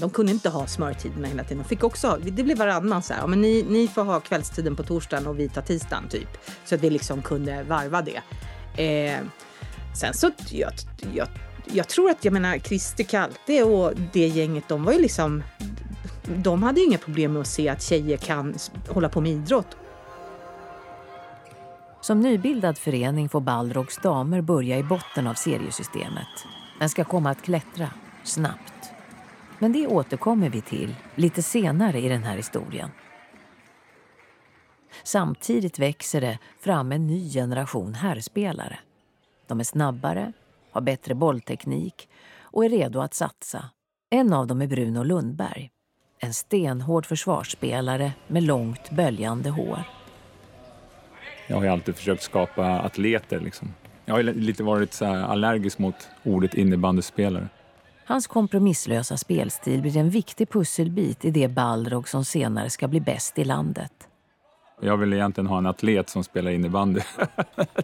De 0.00 0.10
kunde 0.10 0.32
inte 0.32 0.48
ha 0.48 0.66
smörtiderna 0.66 1.28
hela 1.28 1.44
tiden. 1.44 1.58
De 1.58 1.68
fick 1.68 1.84
också, 1.84 2.18
det 2.22 2.42
blev 2.42 2.58
varannan 2.58 3.02
så 3.02 3.14
här, 3.14 3.26
men 3.26 3.40
ni, 3.40 3.64
ni 3.68 3.88
får 3.88 4.04
ha 4.04 4.20
kvällstiden 4.20 4.76
på 4.76 4.82
torsdagen 4.82 5.26
och 5.26 5.38
vi 5.38 5.48
tar 5.48 5.62
tisdagen 5.62 6.08
typ. 6.08 6.28
Så 6.64 6.74
att 6.74 6.80
vi 6.80 6.90
liksom 6.90 7.22
kunde 7.22 7.62
varva 7.62 8.02
det. 8.02 8.22
Eh, 8.82 9.20
sen 9.94 10.14
så, 10.14 10.30
jag, 10.50 10.72
jag 11.14 11.28
jag 11.72 11.88
tror 11.88 12.10
att 12.10 12.24
jag 12.24 12.32
menar 12.32 12.58
Christer 12.58 13.04
Kalte 13.04 13.62
och 13.62 13.92
det 14.12 14.26
gänget, 14.26 14.68
de 14.68 14.84
var 14.84 14.92
ju 14.92 14.98
liksom... 14.98 15.42
De 16.22 16.62
hade 16.62 16.80
inga 16.80 16.98
problem 16.98 17.32
med 17.32 17.40
att 17.40 17.46
se 17.46 17.68
att 17.68 17.82
tjejer 17.82 18.16
kan 18.16 18.54
hålla 18.88 19.08
på 19.08 19.20
med 19.20 19.32
idrott. 19.32 19.76
Som 22.00 22.20
nybildad 22.20 22.78
förening 22.78 23.28
får 23.28 23.40
Balrogs 23.40 23.98
damer 23.98 24.40
börja 24.40 24.78
i 24.78 24.82
botten 24.82 25.26
av 25.26 25.34
seriesystemet. 25.34 26.46
Den 26.78 26.88
ska 26.88 27.04
komma 27.04 27.30
att 27.30 27.42
klättra, 27.42 27.88
snabbt. 28.24 28.92
Men 29.58 29.72
det 29.72 29.86
återkommer 29.86 30.48
vi 30.48 30.60
till 30.60 30.94
lite 31.14 31.42
senare 31.42 32.00
i 32.00 32.08
den 32.08 32.22
här 32.22 32.36
historien. 32.36 32.90
Samtidigt 35.04 35.78
växer 35.78 36.20
det 36.20 36.38
fram 36.60 36.92
en 36.92 37.06
ny 37.06 37.30
generation 37.30 37.94
herrspelare. 37.94 38.78
De 39.46 39.60
är 39.60 39.64
snabbare, 39.64 40.32
har 40.72 40.80
bättre 40.80 41.14
bollteknik 41.14 42.08
och 42.40 42.64
är 42.64 42.68
redo 42.68 43.00
att 43.00 43.14
satsa. 43.14 43.64
En 44.10 44.32
av 44.32 44.46
dem 44.46 44.62
är 44.62 44.66
Bruno 44.66 45.02
Lundberg. 45.02 45.70
En 46.24 46.34
stenhård 46.34 47.06
försvarsspelare 47.06 48.12
med 48.26 48.42
långt 48.42 48.90
böljande 48.90 49.50
hår. 49.50 49.82
Jag 51.46 51.56
har 51.56 51.66
alltid 51.66 51.96
försökt 51.96 52.22
skapa 52.22 52.80
atleter. 52.80 53.40
Liksom. 53.40 53.74
Jag 54.04 54.14
har 54.14 54.22
lite 54.22 54.62
varit 54.62 54.92
så 54.92 55.04
allergisk 55.06 55.78
mot 55.78 55.94
ordet 56.22 56.54
innebandyspelare. 56.54 57.48
Hans 58.04 58.26
kompromisslösa 58.26 59.16
spelstil 59.16 59.80
blir 59.82 59.96
en 59.96 60.10
viktig 60.10 60.50
pusselbit 60.50 61.24
i 61.24 61.30
det 61.30 61.48
Balrog 61.48 62.08
som 62.08 62.24
senare 62.24 62.70
ska 62.70 62.88
bli 62.88 63.00
bäst 63.00 63.38
i 63.38 63.44
landet. 63.44 63.92
Jag 64.80 64.96
vill 64.96 65.12
egentligen 65.12 65.46
ha 65.46 65.58
en 65.58 65.66
atlet 65.66 66.08
som 66.08 66.24
spelar 66.24 66.50
innebandy. 66.50 67.00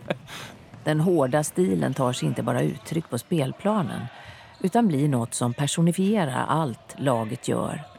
Den 0.85 1.01
hårda 1.01 1.45
stilen 1.45 1.95
tar 1.95 2.13
sig 2.13 2.29
inte 2.29 2.43
bara 2.43 2.63
uttryck 2.63 3.11
på 3.11 3.19
spelplanen 3.19 4.01
utan 4.61 4.89
blir 4.89 5.09
något 5.09 5.35
som 5.35 5.55
personifierar 5.55 6.45
allt 6.49 6.95
laget 6.99 7.49
gör. 7.49 7.98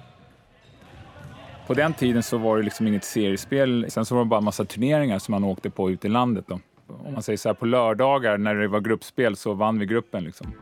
På 1.69 1.75
den 1.75 1.93
tiden 1.93 2.23
så 2.23 2.37
var 2.37 2.57
det 2.57 2.63
liksom 2.63 2.87
inget 2.87 3.03
seriespel. 3.03 3.85
Sen 3.89 4.05
så 4.05 4.15
var 4.15 4.23
det 4.23 4.29
bara 4.29 4.37
en 4.37 4.43
massa 4.43 4.65
turneringar 4.65 5.19
som 5.19 5.31
man 5.31 5.43
åkte 5.43 5.69
på 5.69 5.91
ute 5.91 6.07
i 6.07 6.09
landet. 6.09 6.45
Då. 6.47 6.59
Om 6.87 7.13
man 7.13 7.23
säger 7.23 7.37
så 7.37 7.49
här, 7.49 7.53
på 7.53 7.65
lördagar 7.65 8.37
när 8.37 8.55
det 8.55 8.67
var 8.67 8.79
gruppspel 8.79 9.35
så 9.35 9.53
vann 9.53 9.79
vi 9.79 9.85
gruppen. 9.85 10.23
Liksom. 10.23 10.53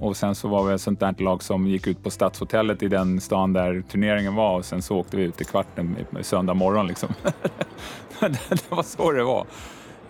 Och 0.00 0.16
sen 0.16 0.34
så 0.34 0.48
var 0.48 0.64
vi 0.64 0.74
ett 0.74 0.80
sånt 0.80 1.00
där 1.00 1.14
lag 1.18 1.42
som 1.42 1.66
gick 1.66 1.86
ut 1.86 2.02
på 2.02 2.10
Stadshotellet 2.10 2.82
i 2.82 2.88
den 2.88 3.20
stan 3.20 3.52
där 3.52 3.82
turneringen 3.88 4.34
var 4.34 4.56
och 4.56 4.64
sen 4.64 4.82
så 4.82 4.96
åkte 4.96 5.16
vi 5.16 5.22
ut 5.22 5.40
i 5.40 5.44
kvarten 5.44 5.96
söndag 6.22 6.54
morgon. 6.54 6.86
Liksom. 6.86 7.08
det 8.20 8.70
var 8.70 8.82
så 8.82 9.12
det 9.12 9.24
var. 9.24 9.46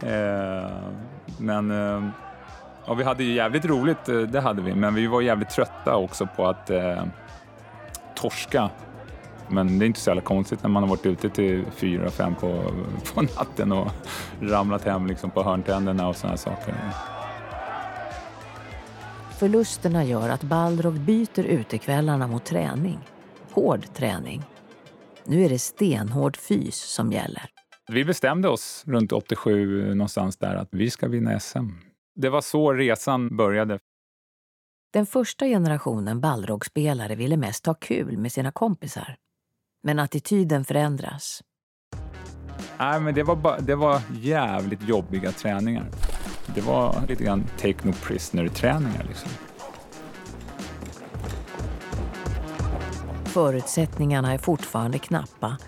Eh, 0.00 0.70
men 1.38 1.70
eh, 1.70 2.08
ja, 2.86 2.94
vi 2.94 3.04
hade 3.04 3.24
ju 3.24 3.34
jävligt 3.34 3.64
roligt, 3.64 4.08
eh, 4.08 4.18
det 4.18 4.40
hade 4.40 4.62
vi, 4.62 4.74
men 4.74 4.94
vi 4.94 5.06
var 5.06 5.20
jävligt 5.20 5.50
trötta 5.50 5.96
också 5.96 6.28
på 6.36 6.46
att 6.46 6.70
torska. 8.24 8.70
Men 9.48 9.78
det 9.78 9.84
är 9.84 9.86
inte 9.86 10.00
så 10.00 10.10
jävla 10.10 10.22
konstigt 10.22 10.62
när 10.62 10.70
man 10.70 10.82
har 10.82 10.90
varit 10.90 11.06
ute 11.06 11.30
till 11.30 11.64
fyra, 11.76 12.10
fem 12.10 12.34
på, 12.34 12.72
på 13.14 13.22
natten 13.22 13.72
och 13.72 13.90
ramlat 14.40 14.84
hem 14.84 15.06
liksom 15.06 15.30
på 15.30 15.42
hörntänderna 15.42 16.08
och 16.08 16.16
sådana 16.16 16.36
saker. 16.36 16.74
Förlusterna 19.38 20.04
gör 20.04 20.28
att 20.28 20.42
Balrog 20.42 21.00
byter 21.00 21.44
utekvällarna 21.44 22.26
mot 22.26 22.44
träning. 22.44 22.98
Hård 23.50 23.94
träning. 23.94 24.42
Nu 25.24 25.44
är 25.44 25.48
det 25.48 25.58
stenhård 25.58 26.36
fys 26.36 26.76
som 26.76 27.12
gäller. 27.12 27.42
Vi 27.92 28.04
bestämde 28.04 28.48
oss 28.48 28.84
runt 28.86 29.12
87 29.12 29.94
någonstans 29.94 30.36
där 30.36 30.54
att 30.54 30.68
vi 30.70 30.90
ska 30.90 31.08
vinna 31.08 31.40
SM. 31.40 31.68
Det 32.14 32.28
var 32.28 32.40
så 32.40 32.72
resan 32.72 33.36
började. 33.36 33.78
Den 34.94 35.06
första 35.06 35.46
generationen 35.46 36.20
Balrog-spelare 36.20 37.14
ville 37.14 37.36
mest 37.36 37.66
ha 37.66 37.74
kul 37.74 38.18
med 38.18 38.32
sina 38.32 38.52
kompisar. 38.52 39.16
Men 39.82 39.98
attityden 39.98 40.64
förändras. 40.64 41.42
Nej, 42.78 43.00
men 43.00 43.14
det 43.14 43.22
var, 43.22 43.36
bara, 43.36 43.60
det 43.60 43.74
var 43.74 44.00
jävligt 44.20 44.88
jobbiga 44.88 45.32
träningar. 45.32 45.90
Det 46.54 46.60
var 46.60 47.06
lite 47.08 47.24
grann 47.24 47.44
take 47.60 47.86
no 47.86 47.92
prisoner-träningar. 47.92 49.04
Liksom. 49.08 49.30
Förutsättningarna 53.24 54.32
är 54.32 54.38
fortfarande 54.38 54.98
knappa. 54.98 55.58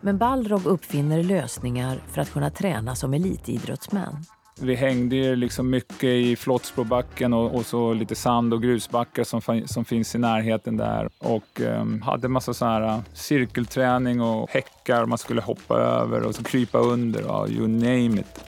Men 0.00 0.18
Balrog 0.18 0.66
uppfinner 0.66 1.22
lösningar 1.22 2.02
för 2.08 2.20
att 2.20 2.32
kunna 2.32 2.50
träna 2.50 2.94
som 2.94 3.14
elitidrottsmän. 3.14 4.24
Vi 4.60 4.74
hängde 4.74 5.36
liksom 5.36 5.70
mycket 5.70 6.04
i 6.04 6.36
Flottsbrobacken 6.36 7.32
och, 7.32 7.54
och, 7.54 7.66
så 7.66 7.92
lite 7.92 8.14
sand 8.14 8.54
och 8.54 8.62
grusbackar 8.62 9.24
som, 9.24 9.62
som 9.66 9.84
finns 9.84 10.14
i 10.14 10.18
närheten 10.18 10.76
där. 10.76 11.08
Och 11.18 11.60
um, 11.60 12.02
hade 12.02 12.28
massa 12.28 12.54
så 12.54 12.64
här 12.64 12.82
uh, 12.82 13.00
cirkelträning 13.12 14.20
och 14.20 14.50
häckar 14.50 15.06
man 15.06 15.18
skulle 15.18 15.40
hoppa 15.40 15.76
över 15.76 16.22
och 16.22 16.34
så 16.34 16.44
krypa 16.44 16.78
under. 16.78 17.20
Uh, 17.20 17.52
you 17.52 17.68
name 17.68 18.20
it. 18.20 18.40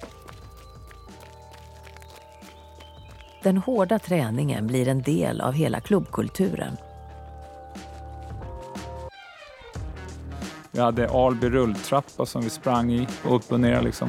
Den 3.43 3.57
hårda 3.57 3.99
träningen 3.99 4.67
blir 4.67 4.89
en 4.89 5.03
del 5.03 5.41
av 5.41 5.53
hela 5.53 5.81
klubbkulturen. 5.81 6.77
Vi 10.71 10.81
hade 10.81 11.11
Alby 11.11 11.51
rulltrappa 11.51 12.27
som 12.27 12.43
vi 12.43 12.51
sprang 12.51 12.93
i, 12.93 13.09
upp 13.25 13.53
och 13.53 13.61
ner 13.61 13.83
liksom. 13.83 14.09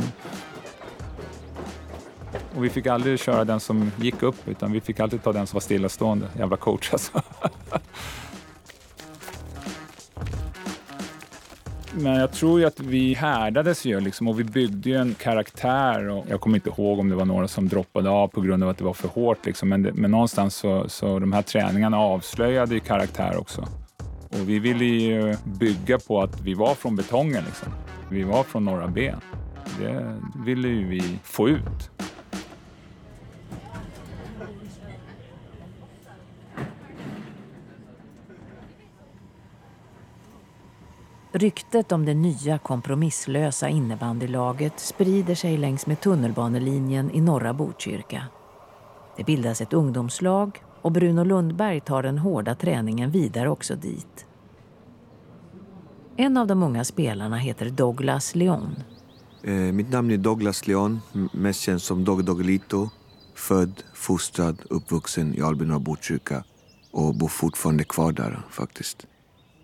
Och 2.55 2.63
vi 2.63 2.69
fick 2.69 2.87
aldrig 2.87 3.19
köra 3.19 3.45
den 3.45 3.59
som 3.59 3.91
gick 4.01 4.23
upp, 4.23 4.47
utan 4.47 4.71
vi 4.71 4.81
fick 4.81 4.99
alltid 4.99 5.23
ta 5.23 5.33
den 5.33 5.47
som 5.47 5.55
var 5.55 5.61
stillastående. 5.61 6.27
Jävla 6.37 6.57
coach 6.57 6.93
alltså. 6.93 7.21
Men 11.93 12.15
jag 12.15 12.31
tror 12.31 12.59
ju 12.59 12.65
att 12.65 12.79
vi 12.79 13.13
härdades 13.13 13.85
ju 13.85 13.99
liksom 13.99 14.27
och 14.27 14.39
vi 14.39 14.43
byggde 14.43 14.89
ju 14.89 14.95
en 14.95 15.13
karaktär. 15.13 16.09
Och 16.09 16.25
jag 16.29 16.41
kommer 16.41 16.57
inte 16.57 16.69
ihåg 16.69 16.99
om 16.99 17.09
det 17.09 17.15
var 17.15 17.25
några 17.25 17.47
som 17.47 17.67
droppade 17.67 18.09
av 18.09 18.27
på 18.27 18.41
grund 18.41 18.63
av 18.63 18.69
att 18.69 18.77
det 18.77 18.83
var 18.83 18.93
för 18.93 19.07
hårt. 19.07 19.45
Liksom. 19.45 19.69
Men, 19.69 19.83
det, 19.83 19.93
men 19.93 20.11
någonstans 20.11 20.55
så, 20.55 20.89
så 20.89 21.19
de 21.19 21.33
här 21.33 21.41
träningarna 21.41 21.97
avslöjade 21.99 22.73
ju 22.73 22.79
karaktär 22.79 23.37
också. 23.37 23.67
Och 24.29 24.49
vi 24.49 24.59
ville 24.59 24.85
ju 24.85 25.35
bygga 25.43 25.99
på 25.99 26.21
att 26.21 26.41
vi 26.41 26.53
var 26.53 26.75
från 26.75 26.95
betongen. 26.95 27.43
Liksom. 27.45 27.73
Vi 28.09 28.23
var 28.23 28.43
från 28.43 28.65
Norra 28.65 28.87
B. 28.87 29.13
Det 29.79 30.17
ville 30.45 30.67
ju 30.67 30.87
vi 30.87 31.19
få 31.23 31.49
ut. 31.49 31.90
Ryktet 41.33 41.91
om 41.91 42.05
det 42.05 42.13
nya 42.13 42.57
kompromisslösa 42.57 43.69
innebandylaget 43.69 44.79
sprider 44.79 45.35
sig 45.35 45.57
längs 45.57 45.87
med 45.87 46.01
tunnelbanelinjen 46.01 47.11
i 47.11 47.21
norra 47.21 47.53
Botkyrka. 47.53 48.23
Det 49.17 49.23
bildas 49.23 49.61
ett 49.61 49.73
ungdomslag 49.73 50.63
och 50.81 50.91
Bruno 50.91 51.23
Lundberg 51.23 51.79
tar 51.79 52.03
den 52.03 52.17
hårda 52.17 52.55
träningen 52.55 53.11
vidare 53.11 53.49
också 53.49 53.75
dit. 53.75 54.25
En 56.17 56.37
av 56.37 56.47
de 56.47 56.63
unga 56.63 56.83
spelarna 56.83 57.37
heter 57.37 57.69
Douglas 57.69 58.35
Leon. 58.35 58.75
Eh, 59.43 59.53
mitt 59.53 59.91
namn 59.91 60.11
är 60.11 60.17
Douglas 60.17 60.67
Leon, 60.67 60.99
mest 61.33 61.61
känd 61.61 61.81
som 61.81 62.03
Dogge 62.03 62.23
Doggelito. 62.23 62.89
Född, 63.35 63.83
fostrad, 63.93 64.61
uppvuxen 64.69 65.35
i 65.35 65.41
Albin 65.41 65.71
och 65.71 65.81
Botkyrka 65.81 66.43
och 66.91 67.15
bor 67.15 67.27
fortfarande 67.27 67.83
kvar 67.83 68.11
där 68.11 68.41
faktiskt. 68.49 69.07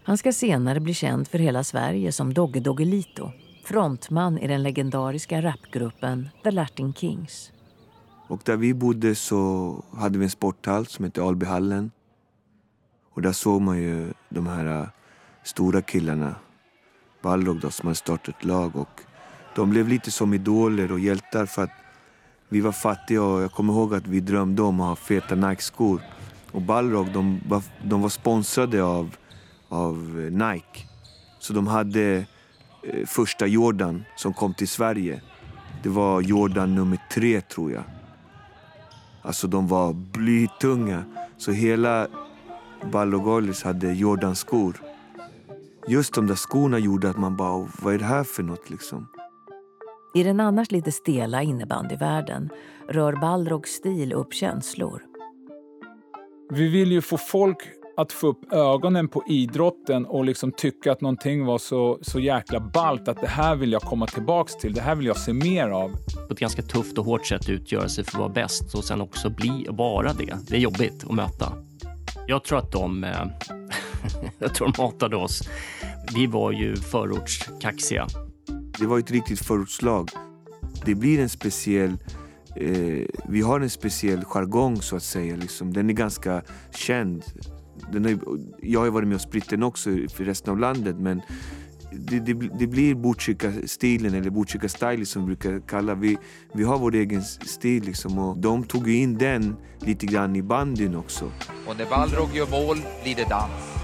Han 0.08 0.18
ska 0.18 0.34
senare 0.34 0.80
bli 0.80 0.94
känd 0.94 1.28
för 1.28 1.40
hela 1.40 1.64
Sverige 1.64 2.12
som 2.12 2.34
Dogge 2.34 2.60
Doggelito 2.60 3.32
frontman 3.64 4.38
i 4.38 4.48
den 4.48 4.64
legendariska 4.64 5.42
rapgruppen 5.42 6.30
The 6.44 6.52
Latin 6.52 6.94
Kings. 6.94 7.52
Och 8.28 8.42
där 8.46 8.58
vi 8.58 8.74
bodde 8.74 9.16
så 9.16 9.84
hade 9.98 10.18
vi 10.18 10.26
en 10.26 10.30
sporthall 10.30 10.86
som 10.86 11.06
hette 11.06 11.24
Albyhallen. 11.24 11.92
Och 13.14 13.22
där 13.22 13.32
såg 13.32 13.62
man 13.62 13.78
ju 13.78 14.14
de 14.30 14.48
här 14.48 14.82
äh, 14.82 14.88
stora 15.44 15.82
killarna, 15.82 16.36
Balrog 17.22 17.60
då, 17.60 17.72
som 17.72 17.88
hade 17.88 17.96
startat 17.96 18.36
ett 18.36 18.46
lag. 18.46 18.76
Och 18.76 19.02
de 19.56 19.70
blev 19.70 19.88
lite 19.88 20.12
som 20.12 20.34
idoler 20.34 20.92
och 20.92 21.00
hjältar 21.00 21.46
för 21.46 21.64
att 21.64 21.76
vi 22.50 22.62
var 22.62 22.72
fattiga 22.72 23.24
och 23.24 23.42
jag 23.42 23.52
kommer 23.52 23.74
ihåg 23.74 23.96
att 23.96 24.08
vi 24.08 24.20
drömde 24.20 24.62
om 24.62 24.82
att 24.82 24.88
ha 24.88 24.96
feta 24.96 25.36
Nike-skor. 25.36 26.02
Och 26.52 26.62
Balrog, 26.62 27.14
de, 27.14 27.42
de 27.84 28.02
var 28.02 28.10
sponsrade 28.10 28.84
av 28.84 29.16
av 29.69 29.95
eh, 29.95 30.47
Nike. 30.47 30.88
Så 31.39 31.53
de 31.53 31.67
hade 31.67 32.25
eh, 32.83 33.05
första 33.05 33.47
Jordan 33.47 34.03
som 34.15 34.33
kom 34.33 34.53
till 34.53 34.67
Sverige. 34.67 35.21
Det 35.83 35.89
var 35.89 36.21
Jordan 36.21 36.75
nummer 36.75 37.00
tre 37.12 37.41
tror 37.41 37.71
jag. 37.71 37.83
Alltså 39.21 39.47
de 39.47 39.67
var 39.67 39.93
blytunga. 39.93 41.03
Så 41.38 41.51
hela 41.51 42.07
Ballogolis 42.91 43.63
hade 43.63 43.93
Jordan-skor. 43.93 44.81
Just 45.88 46.13
de 46.13 46.27
där 46.27 46.36
skorna 46.36 46.79
gjorde 46.79 47.09
att 47.09 47.17
man 47.17 47.36
bara, 47.38 47.67
vad 47.81 47.93
är 47.93 47.97
det 47.97 48.05
här 48.05 48.24
för 48.24 48.43
något 48.43 48.69
liksom? 48.69 49.07
I 50.13 50.24
den 50.24 50.39
annars 50.39 50.71
lite 50.71 50.91
stela 50.91 51.43
innebandyvärlden 51.43 52.50
rör 52.89 53.13
Balrogs 53.13 53.71
stil 53.71 54.13
upp 54.13 54.33
känslor. 54.33 55.03
Vi 56.50 56.69
vill 56.69 56.91
ju 56.91 57.01
få 57.01 57.17
folk 57.17 57.57
att 57.98 58.12
få 58.12 58.27
upp 58.27 58.54
ögonen 58.54 59.08
på 59.08 59.24
idrotten 59.27 60.06
och 60.06 60.25
liksom 60.25 60.51
tycka 60.51 60.92
att 60.92 61.01
någonting 61.01 61.46
var 61.46 61.58
så, 61.58 62.00
så 62.01 62.20
jäkla 62.20 62.60
ballt 62.60 63.08
att 63.08 63.22
det 63.22 63.27
här 63.27 63.56
vill 63.56 63.72
jag 63.72 63.82
komma 63.82 64.08
tillbaks 64.08 64.56
till, 64.56 64.74
det 64.74 64.82
här 64.82 64.96
vill 64.96 65.06
jag 65.06 65.18
se 65.18 65.34
mer 65.34 65.70
av. 65.70 65.92
På 66.27 66.34
ett 66.34 66.39
ganska 66.39 66.62
tufft 66.62 66.98
och 66.98 67.06
hårt 67.06 67.25
sätt 67.25 67.50
utgöra 67.50 67.89
sig 67.89 68.04
för 68.04 68.12
att 68.12 68.20
vara 68.20 68.30
bäst 68.30 68.74
och 68.75 68.84
sen 68.84 69.01
också 69.01 69.30
bli 69.30 69.68
och 69.70 69.77
vara 69.77 70.13
det. 70.13 70.38
Det 70.48 70.56
är 70.56 70.60
jobbigt 70.60 71.04
att 71.04 71.16
möta. 71.16 71.54
Jag 72.27 72.44
tror 72.44 72.60
att 72.60 72.72
de, 72.72 73.04
eh, 73.04 73.12
jag 74.39 74.56
tror 74.56 74.72
de 74.72 74.82
hatade 74.82 75.16
oss. 75.16 75.50
Vi 76.16 76.27
var 76.27 76.51
ju 76.51 76.75
förortskaxiga. 76.75 78.08
Det 78.80 78.86
var 78.86 79.00
ett 79.00 79.12
riktigt 79.12 79.39
förortslag. 79.39 80.10
Det 80.86 80.96
blir 80.96 81.20
en 81.20 81.30
speciell 81.30 81.98
eh, 82.56 83.06
vi 83.30 83.42
har 83.42 83.60
en 83.60 83.70
speciell 83.70 84.24
jargong 84.25 84.82
så 84.82 84.96
att 84.96 85.04
säga. 85.04 85.36
Liksom. 85.36 85.74
Den 85.74 85.89
är 85.89 85.94
ganska 85.94 86.42
känd 86.72 87.24
den 87.91 88.05
har, 88.05 88.19
jag 88.62 88.79
har 88.79 88.89
varit 88.89 89.07
med 89.07 89.15
och 89.15 89.22
spritt 89.22 89.50
den 89.50 89.63
också 89.63 89.89
för 89.89 90.24
resten 90.24 90.51
av 90.51 90.60
landet 90.60 90.96
men 91.00 91.22
det, 91.91 92.19
det, 92.19 92.34
det 92.34 92.67
blir 92.67 92.96
Botkyrka-stilen 92.96 94.13
eller 94.13 94.29
Botkyrka-style 94.29 95.05
som 95.05 95.22
vi 95.22 95.36
brukar 95.36 95.67
kalla 95.67 95.96
vi, 95.96 96.17
vi 96.53 96.63
har 96.63 96.77
vår 96.77 96.96
egen 96.96 97.24
stil 97.24 97.84
liksom 97.84 98.19
och 98.19 98.38
de 98.38 98.63
tog 98.63 98.89
in 98.89 99.17
den 99.17 99.55
lite 99.79 100.05
grann 100.05 100.36
i 100.36 100.41
bandyn 100.41 100.96
också. 100.96 101.31
Och 101.67 101.77
när 101.77 101.86
Balrog 101.86 102.36
gör 102.36 102.48
mål 102.48 102.77
blir 103.03 103.15
det 103.15 103.29
dans. 103.29 103.77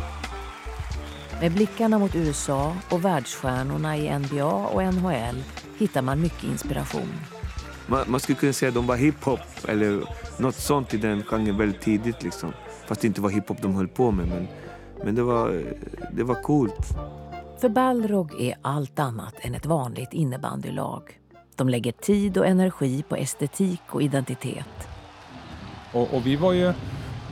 Med 1.41 1.51
blickarna 1.51 1.99
mot 1.99 2.15
USA 2.15 2.75
och 2.89 3.05
världsstjärnorna 3.05 3.97
i 3.97 4.19
NBA 4.19 4.53
och 4.53 4.93
NHL 4.93 5.43
hittar 5.77 6.01
man 6.01 6.21
mycket 6.21 6.43
inspiration. 6.43 7.09
Man, 7.87 8.05
man 8.07 8.19
skulle 8.19 8.35
kunna 8.35 8.53
säga 8.53 8.69
att 8.69 8.75
de 8.75 8.87
var 8.87 8.95
hiphop 8.95 9.39
eller 9.67 10.03
något 10.37 10.55
sånt 10.55 10.93
i 10.93 10.97
den 10.97 11.23
genren 11.23 11.57
väldigt 11.57 11.81
tidigt 11.81 12.23
liksom. 12.23 12.53
Fast 12.93 13.01
det 13.01 13.07
inte 13.07 13.21
var 13.21 13.29
hiphop 13.29 13.61
de 13.61 13.75
höll 13.75 13.87
på 13.87 14.11
med 14.11 14.27
men, 14.27 14.47
men 15.03 15.15
det, 15.15 15.23
var, 15.23 15.63
det 16.11 16.23
var 16.23 16.35
coolt. 16.35 16.89
För 17.61 17.69
Balrog 17.69 18.41
är 18.41 18.55
allt 18.61 18.99
annat 18.99 19.33
än 19.41 19.55
ett 19.55 19.65
vanligt 19.65 20.13
innebandylag. 20.13 21.19
De 21.55 21.69
lägger 21.69 21.91
tid 21.91 22.37
och 22.37 22.47
energi 22.47 23.03
på 23.09 23.15
estetik 23.15 23.81
och 23.87 24.01
identitet. 24.01 24.87
Och, 25.93 26.13
och 26.13 26.27
vi 26.27 26.35
var 26.35 26.53
ju 26.53 26.73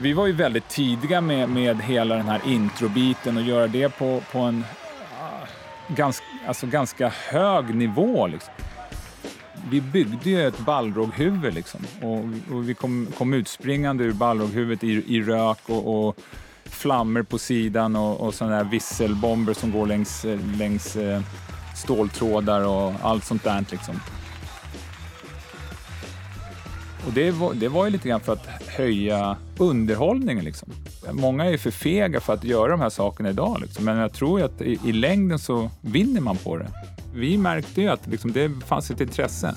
vi 0.00 0.12
var 0.12 0.26
ju 0.26 0.32
väldigt 0.32 0.68
tidiga 0.68 1.20
med, 1.20 1.48
med 1.48 1.80
hela 1.82 2.14
den 2.14 2.28
här 2.28 2.40
introbiten 2.46 3.36
och 3.36 3.42
göra 3.42 3.66
det 3.66 3.88
på, 3.88 4.22
på 4.32 4.38
en 4.38 4.58
uh, 4.58 5.94
ganska, 5.96 6.26
alltså 6.46 6.66
ganska 6.66 7.08
hög 7.08 7.74
nivå. 7.74 8.26
Liksom. 8.26 8.54
Vi 9.70 9.80
byggde 9.80 10.30
ju 10.30 10.48
ett 10.48 10.58
ballroghuvud 10.58 11.54
liksom. 11.54 11.80
och, 12.02 12.18
och 12.54 12.68
vi 12.68 12.74
kom, 12.74 13.08
kom 13.18 13.34
utspringande 13.34 14.04
ur 14.04 14.12
ballroghuvudet 14.12 14.84
i, 14.84 15.16
i 15.16 15.22
rök 15.22 15.58
och, 15.66 16.08
och 16.08 16.16
flammor 16.64 17.22
på 17.22 17.38
sidan 17.38 17.96
och, 17.96 18.20
och 18.20 18.34
sådana 18.34 18.56
där 18.56 18.64
visselbomber 18.64 19.54
som 19.54 19.72
går 19.72 19.86
längs, 19.86 20.26
längs 20.58 20.96
eh, 20.96 21.20
ståltrådar 21.76 22.66
och 22.66 22.92
allt 23.02 23.24
sånt 23.24 23.44
där. 23.44 23.64
Liksom. 23.70 23.94
Och 27.06 27.12
det 27.12 27.30
var, 27.30 27.54
det 27.54 27.68
var 27.68 27.84
ju 27.84 27.90
lite 27.90 28.08
grann 28.08 28.20
för 28.20 28.32
att 28.32 28.46
höja 28.66 29.36
underhållningen. 29.58 30.44
Liksom. 30.44 30.68
Många 31.12 31.44
är 31.44 31.50
ju 31.50 31.58
för 31.58 31.70
fega 31.70 32.20
för 32.20 32.34
att 32.34 32.44
göra 32.44 32.70
de 32.70 32.80
här 32.80 32.90
sakerna 32.90 33.30
idag, 33.30 33.58
liksom. 33.60 33.84
men 33.84 33.96
jag 33.96 34.12
tror 34.12 34.42
att 34.42 34.60
i, 34.60 34.78
i, 34.84 34.92
längden 34.92 35.38
så 35.38 35.70
vinner 35.80 36.20
man 36.20 36.36
på 36.36 36.56
det. 36.56 36.66
Vi 37.14 37.38
märkte 37.38 37.80
ju 37.80 37.88
att 37.88 38.06
liksom, 38.06 38.32
det 38.32 38.64
fanns 38.66 38.90
ett 38.90 39.00
intresse. 39.00 39.54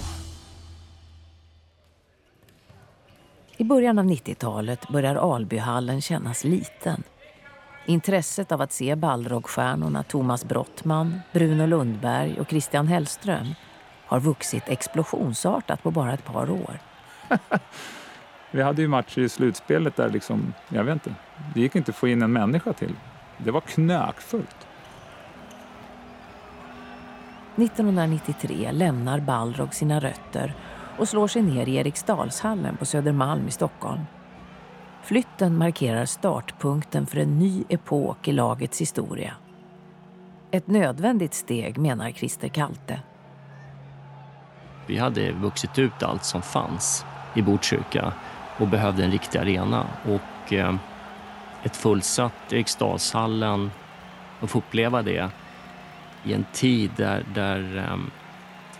I 3.58 3.64
början 3.64 4.00
av 4.00 4.06
90-talet 4.06 4.88
börjar 4.88 5.36
Albyhallen 5.36 6.02
kännas 6.02 6.44
liten. 6.44 7.04
Intresset 7.86 8.52
av 8.52 8.62
att 8.62 8.72
se 8.72 8.96
Balrogstjärnorna 8.96 10.04
Thomas 10.04 10.46
Brottman, 10.46 11.20
Bruno 11.34 11.66
Lundberg 11.66 12.40
och 12.40 12.50
Christian 12.50 12.88
Hellström 12.88 13.48
har 14.06 14.20
vuxit 14.20 14.64
explosionsartat 14.68 15.84
på 15.84 15.92
bara 15.92 16.14
ett 16.14 16.26
par 16.26 16.52
år. 16.52 16.80
Vi 18.52 18.62
hade 18.62 18.82
ju 18.82 18.88
matcher 18.88 19.22
i 19.22 19.30
slutspelet 19.30 19.96
där 19.96 20.10
liksom, 20.10 20.54
jag 20.70 20.84
vet 20.84 20.94
inte, 20.94 21.16
det 21.54 21.62
gick 21.62 21.76
inte 21.76 21.92
att 21.92 21.96
få 21.96 22.08
in 22.08 22.22
en 22.22 22.34
människa 22.34 22.74
till. 22.74 22.96
Det 23.38 23.52
var 23.52 23.62
knökfullt. 23.62 24.65
1993 27.56 28.72
lämnar 28.72 29.20
Balrog 29.20 29.74
sina 29.74 30.00
rötter 30.00 30.56
och 30.98 31.10
slår 31.10 31.28
sig 31.28 31.42
ner 31.42 31.70
i 31.70 31.76
Eriksdalshallen 31.76 32.78
på 32.78 32.86
Södermalm 32.86 33.48
i 33.48 33.52
Stockholm. 33.52 34.02
Flytten 35.04 35.58
markerar 35.58 36.06
startpunkten 36.06 37.06
för 37.06 37.18
en 37.18 37.40
ny 37.40 37.64
epok 37.70 38.28
i 38.28 38.32
lagets 38.32 38.82
historia. 38.82 39.34
Ett 40.52 40.68
nödvändigt 40.68 41.34
steg, 41.34 41.78
menar 41.78 42.12
Christer 42.12 42.48
Kalte. 42.48 43.00
Vi 44.88 44.98
hade 44.98 45.32
vuxit 45.32 45.80
ut 45.80 46.04
allt 46.04 46.24
som 46.24 46.42
fanns 46.42 47.06
i 47.36 47.42
Botkyrka 47.42 48.14
och 48.58 48.68
behövde 48.68 49.04
en 49.04 49.12
riktig 49.12 49.40
arena. 49.40 49.88
Och 50.06 50.54
eh, 50.54 50.76
ett 51.64 51.76
fullsatt 51.76 52.54
Eriksdalshallen 52.54 53.72
att 54.42 54.50
få 54.50 54.58
uppleva 54.58 55.02
det 55.02 55.30
i 56.26 56.34
en 56.34 56.46
tid 56.54 56.92
där, 56.98 57.26
där 57.34 57.78
ehm, 57.78 57.94
um, 57.94 58.12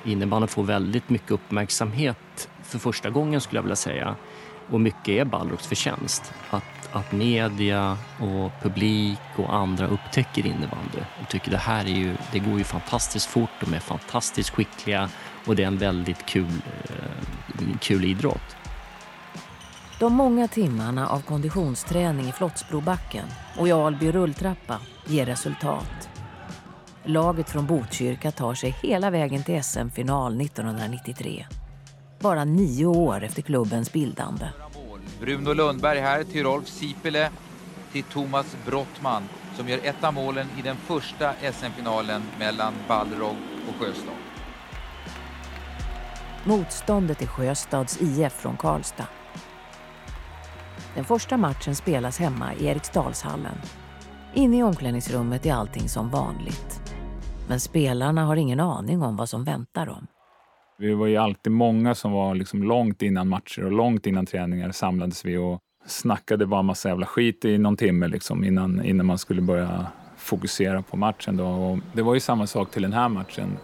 innebandyn 0.04 0.48
får 0.48 0.64
väldigt 0.64 1.10
mycket 1.10 1.32
uppmärksamhet 1.32 2.50
för 2.64 2.80
första 2.80 3.10
gången 3.10 3.42
skulle 3.42 3.58
jag 3.58 3.64
vilja 3.64 3.76
säga. 3.76 4.16
Och 4.72 4.82
mycket 4.82 5.08
är 5.08 5.26
Balrogs 5.26 5.68
förtjänst. 5.68 6.34
Att, 6.50 6.90
att 6.92 7.12
media 7.12 7.98
och 8.20 8.52
publik 8.62 9.20
och 9.36 9.56
andra 9.56 9.88
upptäcker 9.88 10.46
innebandy 10.46 11.00
och 11.22 11.30
tycker 11.30 11.52
det 11.52 11.58
här 11.58 11.86
är 11.86 11.96
ju, 11.96 12.16
det 12.32 12.40
går 12.40 12.58
ju 12.58 12.64
fantastiskt 12.64 13.26
fort, 13.26 13.50
de 13.60 13.74
är 13.74 13.80
fantastiskt 13.80 14.50
skickliga 14.50 15.10
och 15.46 15.56
det 15.56 15.64
är 15.64 15.68
en 15.68 15.78
väldigt 15.78 16.26
kul, 16.26 16.62
eh, 16.84 17.78
kul 17.80 18.06
idrott. 18.06 18.56
De 20.00 20.14
många 20.14 20.48
timmarna 20.48 21.08
av 21.08 21.22
konditionsträning 21.22 22.30
i 22.30 22.32
Flottsbrobacken 22.32 23.26
och 23.58 23.68
i 23.68 23.72
Alby 23.72 24.12
rulltrappa 24.12 24.80
ger 25.06 25.26
resultat. 25.26 26.15
Laget 27.08 27.50
från 27.50 27.66
Botkyrka 27.66 28.32
tar 28.32 28.54
sig 28.54 28.76
hela 28.82 29.10
vägen 29.10 29.44
till 29.44 29.64
SM-final 29.64 30.42
1993. 30.42 31.46
Bara 32.20 32.46
nio 32.46 32.86
år 32.86 33.24
efter 33.24 33.42
klubbens 33.42 33.94
bildande. 33.94 34.46
Bruno 35.20 35.54
Lundberg 35.54 36.00
här 36.00 36.24
till 36.24 36.44
Rolf 36.44 36.68
Sipele, 36.68 37.30
till 37.92 38.04
Thomas 38.04 38.58
Brottman 38.66 39.24
som 39.56 39.70
gör 39.70 39.80
ett 39.84 40.04
av 40.04 40.14
målen 40.14 40.48
i 40.60 40.62
den 40.62 40.76
första 40.76 41.34
SM-finalen 41.54 42.24
mellan 42.40 42.74
Balrog 42.88 43.36
och 43.70 43.76
Sjöstad. 43.80 44.14
Motståndet 46.44 47.22
är 47.22 47.28
Sjöstads 47.28 48.02
IF 48.02 48.34
från 48.34 48.58
Karlstad. 48.58 49.08
Den 50.96 51.06
första 51.06 51.38
matchen 51.38 51.76
spelas 51.76 52.20
hemma 52.20 52.54
i 52.54 52.66
Eriksdalshallen. 52.68 53.58
Inne 54.34 54.58
i 54.58 54.64
omklädningsrummet 54.64 55.46
är 55.46 55.54
allting 55.54 55.90
som 55.90 56.10
vanligt. 56.10 56.85
Men 57.48 57.60
spelarna 57.60 58.26
har 58.26 58.36
ingen 58.36 58.60
aning 58.60 59.02
om 59.02 59.16
vad 59.16 59.30
som 59.30 59.44
väntar 59.44 59.86
dem. 59.86 60.08
Vi 60.78 60.94
var 60.94 61.08
ju 61.08 61.18
alltid 61.18 61.54
många 61.54 61.96
som 61.96 62.12
var 62.12 62.36
liksom 62.36 62.64
långt 62.64 63.02
innan 63.02 63.28
matcher 63.28 63.66
och 63.66 63.72
långt 63.72 64.08
innan 64.08 64.26
träningar 64.26 64.72
samlades 64.72 65.26
vi 65.26 65.38
och 65.38 65.60
snackade 65.86 66.46
bara 66.46 66.62
massa 66.62 66.90
jävla 66.90 67.06
skit 67.06 67.46
i 67.46 67.58
någon 67.58 67.78
timme 67.78 68.08
liksom 68.08 68.44
innan, 68.44 68.86
innan 68.86 69.06
man 69.06 69.18
skulle 69.18 69.42
börja 69.42 69.88
fokusera 70.18 70.82
på 70.82 70.98
matchen. 70.98 71.38
Då. 71.38 71.46
Och 71.46 71.80
det 71.94 72.02
var 72.02 72.14
ju 72.14 72.20
samma 72.20 72.48
sak 72.48 72.72
till 72.72 72.82
den 72.82 72.94
här 72.94 73.10
matchen. 73.10 73.58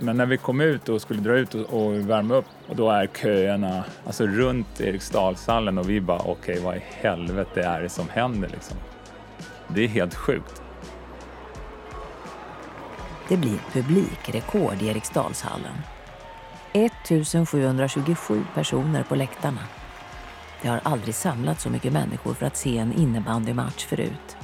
Men 0.00 0.16
när 0.16 0.26
vi 0.26 0.36
kom 0.36 0.60
ut 0.60 0.88
och 0.88 1.02
skulle 1.02 1.20
dra 1.20 1.38
ut 1.38 1.54
och, 1.54 1.86
och 1.86 2.10
värma 2.10 2.34
upp 2.34 2.46
och 2.68 2.76
då 2.76 2.90
är 2.90 3.06
köerna 3.06 3.84
alltså 4.06 4.26
runt 4.26 4.80
Eriksdalshallen 4.80 5.78
och 5.78 5.90
vi 5.90 6.00
bara 6.00 6.18
okej, 6.18 6.32
okay, 6.32 6.60
vad 6.60 6.76
i 6.76 6.82
helvete 6.84 7.62
är 7.62 7.82
det 7.82 7.88
som 7.88 8.08
händer 8.08 8.48
liksom? 8.48 8.76
Det 9.68 9.84
är 9.84 9.88
helt 9.88 10.14
sjukt. 10.14 10.62
Det 13.28 13.36
blir 13.36 13.58
publikrekord 13.72 14.82
i 14.82 14.88
Eriksdalshallen. 14.88 15.74
1727 16.72 18.44
personer 18.54 19.02
på 19.02 19.14
läktarna. 19.14 19.60
Det 20.62 20.68
har 20.68 20.80
aldrig 20.82 21.14
samlats 21.14 21.62
så 21.62 21.70
mycket 21.70 21.92
människor 21.92 22.34
för 22.34 22.46
att 22.46 22.56
se 22.56 22.78
en 22.78 22.92
innebandymatch 22.92 23.84
förut. 23.84 24.36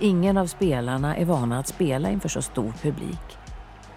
Ingen 0.00 0.36
av 0.36 0.46
spelarna 0.46 1.16
är 1.16 1.24
vana 1.24 1.58
att 1.58 1.68
spela 1.68 2.10
inför 2.10 2.28
så 2.28 2.42
stor 2.42 2.72
publik. 2.82 3.38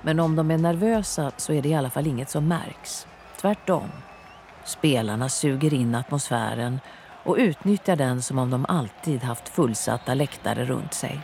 Men 0.01 0.19
om 0.19 0.35
de 0.35 0.51
är 0.51 0.57
nervösa 0.57 1.31
så 1.37 1.53
är 1.53 1.61
det 1.61 1.69
i 1.69 1.75
alla 1.75 1.89
fall 1.89 2.07
inget 2.07 2.29
som 2.29 2.47
märks. 2.47 3.07
Tvärtom. 3.41 3.89
Spelarna 4.65 5.29
suger 5.29 5.73
in 5.73 5.95
atmosfären 5.95 6.79
och 7.23 7.35
utnyttjar 7.39 7.95
den 7.95 8.21
som 8.21 8.39
om 8.39 8.49
de 8.49 8.65
alltid 8.69 9.23
haft 9.23 9.49
fullsatta 9.49 10.13
läktare 10.13 10.65
runt 10.65 10.93
sig. 10.93 11.19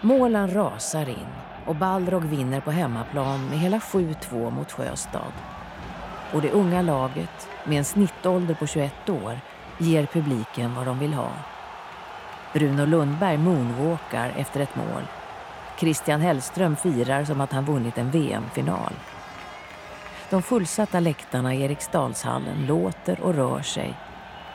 Målen 0.00 0.54
rasar 0.54 1.08
in 1.08 1.45
och 1.66 1.76
Balrog 1.76 2.24
vinner 2.24 2.60
på 2.60 2.70
hemmaplan 2.70 3.46
med 3.46 3.58
hela 3.58 3.78
7-2 3.78 4.50
mot 4.50 4.72
Sjöstad. 4.72 5.32
Och 6.32 6.42
det 6.42 6.50
unga 6.50 6.82
laget, 6.82 7.48
med 7.64 7.78
en 7.78 7.84
snittålder 7.84 8.54
på 8.54 8.66
21 8.66 9.08
år, 9.08 9.40
ger 9.78 10.06
publiken 10.06 10.74
vad 10.74 10.86
de 10.86 10.98
vill 10.98 11.14
ha. 11.14 11.30
Bruno 12.52 12.86
Lundberg 12.86 13.38
moonwalkar 13.38 14.32
efter 14.36 14.60
ett 14.60 14.76
mål. 14.76 15.02
Christian 15.78 16.20
Hellström 16.20 16.76
firar 16.76 17.24
som 17.24 17.40
att 17.40 17.52
han 17.52 17.64
vunnit 17.64 17.98
en 17.98 18.10
VM-final. 18.10 18.92
De 20.30 20.42
fullsatta 20.42 21.00
läktarna 21.00 21.54
i 21.54 21.62
Eriksdalshallen 21.62 22.66
låter 22.66 23.20
och 23.20 23.34
rör 23.34 23.62
sig 23.62 23.94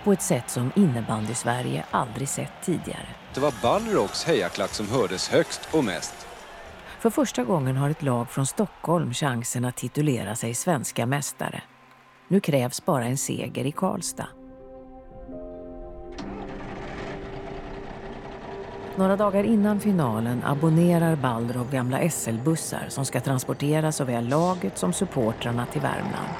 på 0.03 0.13
ett 0.13 0.21
sätt 0.21 0.49
som 0.49 0.71
innebandy-Sverige 0.75 1.83
aldrig 1.91 2.29
sett 2.29 2.51
tidigare. 2.61 3.07
Det 3.33 3.39
var 3.39 3.53
Balrogs 3.61 4.25
hejaklack 4.25 4.73
som 4.73 4.89
hördes 4.89 5.29
högst 5.29 5.69
och 5.71 5.83
mest. 5.83 6.27
För 7.01 7.09
första 7.09 7.43
gången 7.43 7.77
har 7.77 7.89
ett 7.89 8.03
lag 8.03 8.29
från 8.29 8.45
Stockholm 8.45 9.13
chansen 9.13 9.65
att 9.65 9.75
titulera 9.75 10.35
sig 10.35 10.53
svenska 10.53 11.05
mästare. 11.05 11.61
Nu 12.27 12.39
krävs 12.39 12.85
bara 12.85 13.05
en 13.05 13.17
seger 13.17 13.65
i 13.65 13.71
Karlstad. 13.71 14.27
Några 18.95 19.15
dagar 19.15 19.43
innan 19.43 19.79
finalen 19.79 20.43
abonnerar 20.45 21.15
Balrog 21.15 21.69
gamla 21.69 22.09
SL-bussar 22.09 22.85
som 22.89 23.05
ska 23.05 23.21
transportera 23.21 23.91
såväl 23.91 24.27
laget 24.27 24.77
som 24.77 24.93
supportrarna 24.93 25.65
till 25.65 25.81
Värmland. 25.81 26.33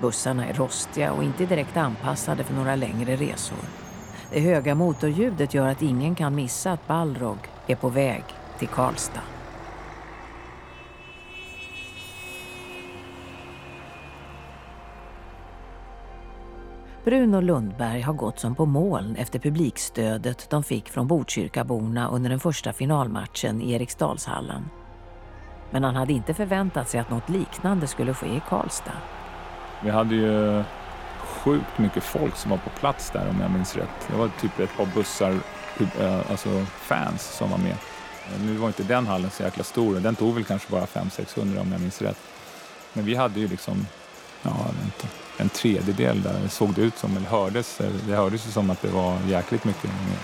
Bussarna 0.00 0.46
är 0.46 0.54
rostiga 0.54 1.12
och 1.12 1.24
inte 1.24 1.46
direkt 1.46 1.76
anpassade 1.76 2.44
för 2.44 2.54
några 2.54 2.76
längre 2.76 3.16
resor. 3.16 3.87
Det 4.32 4.40
höga 4.40 4.74
motorljudet 4.74 5.54
gör 5.54 5.68
att 5.68 5.82
ingen 5.82 6.14
kan 6.14 6.34
missa 6.34 6.72
att 6.72 6.86
Balrog 6.86 7.38
är 7.66 7.76
på 7.76 7.88
väg 7.88 8.24
till 8.58 8.68
Karlstad. 8.68 9.22
Bruno 17.04 17.40
Lundberg 17.40 18.00
har 18.00 18.12
gått 18.14 18.38
som 18.38 18.54
på 18.54 18.66
moln 18.66 19.16
efter 19.16 19.38
publikstödet 19.38 20.50
de 20.50 20.62
fick 20.62 20.88
från 20.88 21.06
Botkyrkaborna 21.06 22.08
under 22.08 22.30
den 22.30 22.40
första 22.40 22.72
finalmatchen 22.72 23.62
i 23.62 23.72
Eriksdalshallen. 23.72 24.68
Men 25.70 25.84
han 25.84 25.96
hade 25.96 26.12
inte 26.12 26.34
förväntat 26.34 26.88
sig 26.88 27.00
att 27.00 27.10
något 27.10 27.28
liknande 27.28 27.86
skulle 27.86 28.14
ske 28.14 28.26
i 28.26 28.42
Karlstad. 28.48 28.92
Vi 29.82 29.90
hade 29.90 30.14
ju 30.14 30.62
sjukt 31.38 31.78
mycket 31.78 32.04
folk 32.04 32.36
som 32.36 32.50
var 32.50 32.58
på 32.58 32.70
plats 32.70 33.10
där 33.10 33.28
om 33.28 33.40
jag 33.40 33.50
minns 33.50 33.76
rätt. 33.76 34.08
Det 34.10 34.16
var 34.16 34.30
typ 34.40 34.58
ett 34.58 34.76
par 34.76 34.86
bussar, 34.86 35.40
eh, 35.98 36.30
alltså 36.30 36.66
fans 36.80 37.22
som 37.22 37.50
var 37.50 37.58
med. 37.58 37.76
Eh, 38.26 38.40
nu 38.40 38.54
var 38.54 38.66
inte 38.66 38.82
den 38.82 39.06
hallen 39.06 39.30
så 39.30 39.42
jäkla 39.42 39.64
stor, 39.64 40.00
den 40.00 40.16
tog 40.16 40.34
väl 40.34 40.44
kanske 40.44 40.70
bara 40.70 40.86
500-600 40.86 41.60
om 41.60 41.72
jag 41.72 41.80
minns 41.80 42.02
rätt. 42.02 42.18
Men 42.92 43.04
vi 43.04 43.14
hade 43.14 43.40
ju 43.40 43.48
liksom, 43.48 43.86
ja, 44.42 44.66
inte, 44.84 45.06
en 45.36 45.48
tredjedel 45.48 46.22
där 46.22 46.48
såg 46.48 46.74
det 46.74 46.82
ut 46.82 46.98
som, 46.98 47.16
eller 47.16 47.28
hördes, 47.28 47.80
eh, 47.80 47.90
det 48.08 48.16
hördes 48.16 48.46
ju 48.46 48.50
som 48.50 48.70
att 48.70 48.82
det 48.82 48.88
var 48.88 49.18
jäkligt 49.28 49.64
mycket 49.64 49.84
mer. 49.84 50.18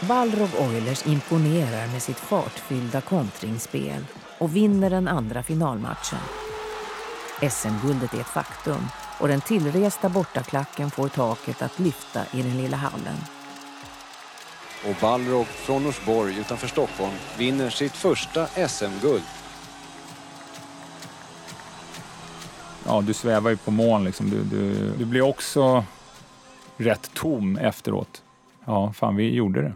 Balrog 0.00 0.48
Oilers 0.58 1.06
imponerar 1.06 1.86
med 1.86 2.02
sitt 2.02 2.20
fartfyllda 2.20 3.00
kontringsspel 3.00 4.04
och 4.38 4.56
vinner 4.56 4.90
den 4.90 5.08
andra 5.08 5.42
finalmatchen. 5.42 6.47
SM-guldet 7.42 8.14
är 8.14 8.20
ett 8.20 8.26
faktum 8.26 8.80
och 9.20 9.28
den 9.28 9.40
tillresta 9.40 10.08
bortaklacken 10.08 10.90
får 10.90 11.08
taket 11.08 11.62
att 11.62 11.78
lyfta 11.78 12.20
i 12.32 12.42
den 12.42 12.56
lilla 12.56 12.76
hallen. 12.76 13.16
Och 14.88 14.94
Balrog 15.00 15.46
från 15.46 15.82
Norsborg 15.82 16.38
utanför 16.38 16.68
Stockholm 16.68 17.12
vinner 17.38 17.70
sitt 17.70 17.92
första 17.92 18.46
SM-guld. 18.46 19.22
Ja, 22.86 23.00
du 23.00 23.14
svävar 23.14 23.50
ju 23.50 23.56
på 23.56 23.70
moln 23.70 24.04
liksom. 24.04 24.30
Du, 24.30 24.42
du, 24.42 24.90
du 24.98 25.04
blir 25.04 25.22
också 25.22 25.84
rätt 26.76 27.10
tom 27.14 27.56
efteråt. 27.56 28.22
Ja, 28.64 28.92
fan 28.92 29.16
vi 29.16 29.34
gjorde 29.34 29.62
det. 29.62 29.72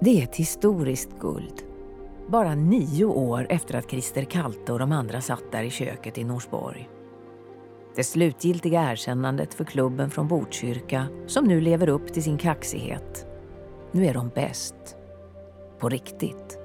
Det 0.00 0.20
är 0.20 0.24
ett 0.24 0.36
historiskt 0.36 1.10
guld. 1.20 1.63
Bara 2.26 2.54
nio 2.54 3.04
år 3.04 3.46
efter 3.50 3.74
att 3.74 3.90
Christer 3.90 4.24
Kalte 4.24 4.72
och 4.72 4.78
de 4.78 4.92
andra 4.92 5.20
satt 5.20 5.52
där 5.52 5.62
i 5.62 5.70
köket 5.70 6.18
i 6.18 6.24
Norsborg. 6.24 6.88
Det 7.96 8.04
slutgiltiga 8.04 8.92
erkännandet 8.92 9.54
för 9.54 9.64
klubben 9.64 10.10
från 10.10 10.28
Botkyrka 10.28 11.06
som 11.26 11.44
nu 11.44 11.60
lever 11.60 11.88
upp 11.88 12.12
till 12.12 12.22
sin 12.22 12.38
kaxighet. 12.38 13.26
Nu 13.92 14.06
är 14.06 14.14
de 14.14 14.28
bäst. 14.28 14.74
På 15.78 15.88
riktigt. 15.88 16.58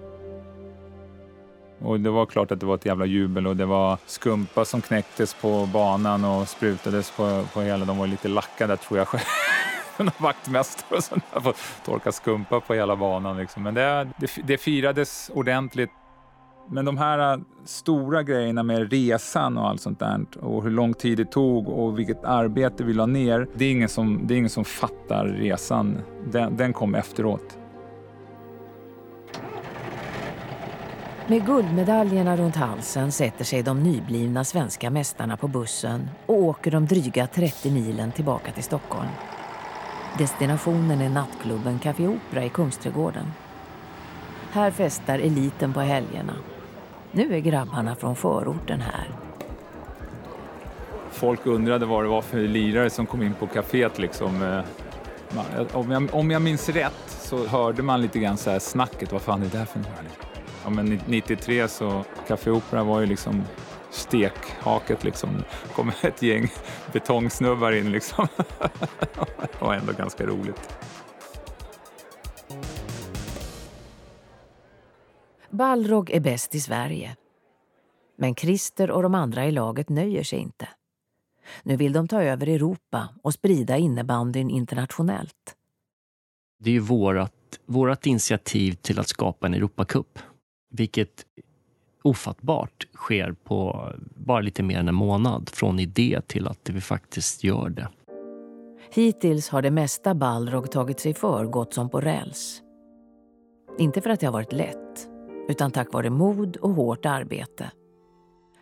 Och 1.80 2.00
det 2.00 2.10
var 2.10 2.26
klart 2.26 2.52
att 2.52 2.60
det 2.60 2.66
var 2.66 2.76
ett 2.76 2.86
jävla 2.86 3.06
jubel 3.06 3.48
och 3.48 3.58
det 3.58 3.66
var 3.66 3.98
skumpa 4.06 4.66
som 4.66 4.82
knäcktes 4.82 5.34
på 5.34 5.70
banan 5.74 6.26
och 6.26 6.48
sprutades 6.48 7.12
på, 7.12 7.44
på 7.54 7.62
hela. 7.62 7.86
De 7.86 7.98
var 7.98 8.08
lite 8.08 8.28
lackade 8.28 8.78
tror 8.78 8.98
jag 8.98 9.08
själv. 9.08 9.49
vaktmästare 10.18 10.98
och 10.98 11.04
sånt 11.04 11.24
där. 11.34 11.54
torka 11.86 12.12
skumpa 12.12 12.60
på 12.60 12.74
hela 12.74 12.96
banan. 12.96 13.38
Liksom. 13.38 13.64
Men 13.64 13.74
det, 13.74 14.08
det, 14.18 14.32
det 14.44 14.58
firades 14.58 15.32
ordentligt. 15.34 15.92
Men 16.72 16.86
de 16.86 16.98
här 16.98 17.34
äh, 17.34 17.40
stora 17.66 18.24
grejerna 18.24 18.64
med 18.64 18.92
resan 18.92 19.58
och 19.58 19.68
allt 19.68 19.82
sånt 19.82 20.00
där 20.00 20.26
och 20.42 20.64
hur 20.64 20.72
lång 20.72 20.94
tid 20.94 21.18
det 21.18 21.32
tog 21.32 21.70
och 21.70 22.00
vilket 22.00 22.24
arbete 22.24 22.84
vi 22.84 22.94
la 22.94 23.06
ner. 23.06 23.48
Det 23.54 23.66
är 23.66 23.72
ingen 23.72 23.90
som, 23.90 24.28
det 24.28 24.34
är 24.34 24.38
ingen 24.38 24.50
som 24.50 24.66
fattar 24.66 25.26
resan. 25.26 26.02
Den, 26.32 26.58
den 26.58 26.74
kom 26.74 26.96
efteråt. 26.96 27.58
Med 31.30 31.46
guldmedaljerna 31.46 32.38
runt 32.38 32.56
halsen 32.56 33.12
sätter 33.12 33.46
sig 33.46 33.64
de 33.64 33.84
nyblivna 33.84 34.44
svenska 34.44 34.90
mästarna 34.90 35.38
på 35.38 35.48
bussen 35.48 36.10
och 36.26 36.36
åker 36.36 36.72
de 36.72 36.86
dryga 36.86 37.28
30 37.28 37.72
milen 37.72 38.12
tillbaka 38.12 38.52
till 38.52 38.64
Stockholm. 38.64 39.10
Destinationen 40.18 41.02
är 41.02 41.10
nattklubben 41.10 41.80
Café 41.80 42.08
Opera 42.08 42.46
i 42.46 42.50
Kungsträdgården. 42.50 43.26
Här 44.52 44.72
festar 44.72 45.20
eliten 45.20 45.74
på 45.74 45.80
helgerna. 45.80 46.34
Nu 47.12 47.36
är 47.36 47.40
grabbarna 47.40 47.96
från 47.96 48.16
förorten 48.16 48.82
här. 48.82 49.08
Folk 51.12 51.46
undrade 51.46 51.86
vad 51.86 52.04
det 52.04 52.08
var 52.08 52.22
för 52.22 52.40
lirare 52.40 52.90
som 52.90 53.06
kom 53.06 53.22
in 53.22 53.34
på 53.34 53.48
kaféet. 53.48 54.00
Liksom. 54.00 54.44
Eh, 54.44 54.58
eh, 55.58 55.76
om 55.76 55.92
jag, 55.92 56.10
om 56.12 56.32
jag 56.32 56.42
minns 56.42 56.70
rätt 56.70 57.04
så 57.08 57.48
hörde 57.48 57.84
man 57.84 58.02
lite 58.02 58.20
grann 58.20 58.38
så 58.38 58.50
här 58.50 58.60
snacket. 58.60 59.12
Vad 59.12 59.22
fan 59.22 59.42
är 59.42 59.46
det 59.46 59.58
där 59.58 59.66
för 59.66 59.80
några? 59.80 59.92
Ja, 60.64 60.70
men 60.70 61.02
93 61.06 61.68
så 61.68 62.04
Café 62.28 62.52
Opera 62.52 62.84
var 62.84 63.00
ju 63.00 63.06
liksom 63.06 63.44
stekhaket 63.92 65.04
liksom. 65.04 65.44
kom 65.76 65.92
ett 66.02 66.22
gäng 66.22 66.48
betongsnubbar 66.94 67.72
in 67.72 67.92
liksom. 67.92 68.28
det 69.42 69.62
var 69.62 69.74
ändå 69.74 69.94
ganska 69.94 70.26
roligt. 70.26 70.70
Balrog 75.50 76.10
är 76.10 76.20
bäst 76.20 76.56
i 76.56 76.60
Sverige. 76.60 77.16
Men 78.18 78.36
Christer 78.36 78.92
och 78.92 79.04
de 79.04 79.16
andra 79.16 79.46
i 79.46 79.52
laget 79.52 79.90
nöjer 79.90 80.24
sig 80.24 80.40
inte. 80.40 80.68
Nu 81.64 81.76
vill 81.76 81.94
de 81.94 82.08
ta 82.08 82.24
över 82.24 82.48
Europa 82.48 83.10
och 83.24 83.34
sprida 83.34 83.78
innebandyn 83.78 84.50
internationellt. 84.50 85.56
Det 86.60 86.70
är 86.70 86.74
ju 86.74 86.80
vårat, 86.80 87.34
vårat 87.66 88.06
initiativ 88.06 88.74
till 88.74 89.00
att 89.00 89.08
skapa 89.08 89.48
en 89.48 89.54
Europacup. 89.54 90.20
Vilket 90.72 91.26
ofattbart 92.04 92.88
sker 92.94 93.36
på 93.44 93.90
bara 94.16 94.42
lite 94.42 94.64
mer 94.64 94.80
än 94.80 94.88
en 94.88 94.96
månad 94.96 95.50
från 95.50 95.80
idé 95.80 96.22
till 96.28 96.48
att 96.48 96.70
vi 96.70 96.82
faktiskt 96.82 97.44
gör 97.44 97.70
det. 97.70 97.88
Hittills 98.92 99.50
har 99.50 99.62
det 99.62 99.72
mesta 99.72 100.16
Balrog 100.16 100.72
tagit 100.72 101.00
sig 101.00 101.14
för 101.14 101.46
gått 101.46 101.74
som 101.74 101.90
på 101.90 102.02
räls. 102.02 102.62
Inte 103.78 104.02
för 104.02 104.10
att 104.10 104.20
det 104.20 104.26
har 104.26 104.34
varit 104.34 104.54
lätt, 104.54 105.10
utan 105.50 105.72
tack 105.72 105.94
vare 105.94 106.10
mod 106.10 106.58
och 106.58 106.70
hårt 106.70 107.06
arbete. 107.06 107.72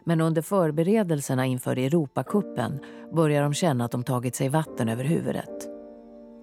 Men 0.03 0.21
under 0.21 0.41
förberedelserna 0.41 1.45
inför 1.45 1.77
Europakuppen 1.77 2.79
börjar 3.13 3.43
de 3.43 3.53
känna 3.53 3.85
att 3.85 3.91
de 3.91 4.03
tagit 4.03 4.35
sig 4.35 4.49
vatten 4.49 4.89
över 4.89 5.03
huvudet. 5.03 5.67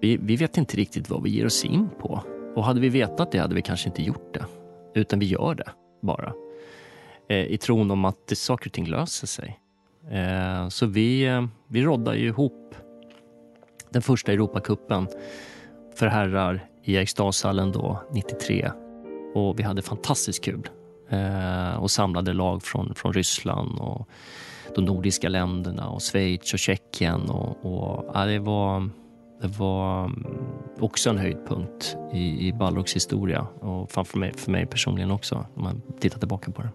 Vi, 0.01 0.17
vi 0.17 0.35
vet 0.35 0.57
inte 0.57 0.77
riktigt 0.77 1.09
vad 1.09 1.23
vi 1.23 1.29
ger 1.29 1.45
oss 1.45 1.65
in 1.65 1.89
på. 1.99 2.23
Och 2.55 2.63
hade 2.63 2.79
vi 2.79 2.89
vetat 2.89 3.31
det 3.31 3.37
hade 3.37 3.55
vi 3.55 3.61
kanske 3.61 3.89
inte 3.89 4.03
gjort 4.03 4.33
det. 4.33 4.45
Utan 4.99 5.19
vi 5.19 5.25
gör 5.25 5.55
det 5.55 5.69
bara. 6.01 6.33
Eh, 7.27 7.45
I 7.45 7.57
tron 7.57 7.91
om 7.91 8.05
att 8.05 8.31
saker 8.37 8.69
och 8.69 8.73
ting 8.73 8.87
löser 8.87 9.27
sig. 9.27 9.59
Eh, 10.11 10.69
så 10.69 10.85
vi, 10.85 11.25
eh, 11.25 11.45
vi 11.67 11.83
roddar 11.83 12.13
ju 12.13 12.27
ihop 12.27 12.75
den 13.89 14.01
första 14.01 14.31
Europacupen 14.31 15.07
för 15.95 16.07
herrar 16.07 16.67
i 16.83 16.95
Eriksdalshallen 16.95 17.71
då, 17.71 18.01
93. 18.11 18.71
Och 19.33 19.59
vi 19.59 19.63
hade 19.63 19.81
fantastiskt 19.81 20.43
kul 20.43 20.69
eh, 21.09 21.75
och 21.75 21.91
samlade 21.91 22.33
lag 22.33 22.63
från, 22.63 22.95
från 22.95 23.13
Ryssland 23.13 23.79
och 23.79 24.09
de 24.75 24.85
nordiska 24.85 25.29
länderna 25.29 25.89
och 25.89 26.01
Schweiz 26.01 26.53
och 26.53 26.59
Tjeckien. 26.59 27.29
Och, 27.29 27.65
och, 27.65 28.11
ja, 28.13 28.25
det, 28.25 28.39
var, 28.39 28.89
det 29.41 29.47
var 29.47 30.05
mm, 30.05 30.25
också 30.79 31.09
en 31.09 31.17
höjdpunkt 31.17 31.97
i, 32.13 32.47
i 32.47 32.53
Balrogs 32.53 32.95
historia 32.95 33.47
och 33.59 33.91
för 33.91 34.17
mig, 34.17 34.33
för 34.33 34.51
mig 34.51 34.65
personligen 34.65 35.11
också, 35.11 35.45
om 35.55 35.63
man 35.63 35.81
tittar 35.99 36.19
tillbaka 36.19 36.51
på 36.51 36.61
det. 36.61 36.69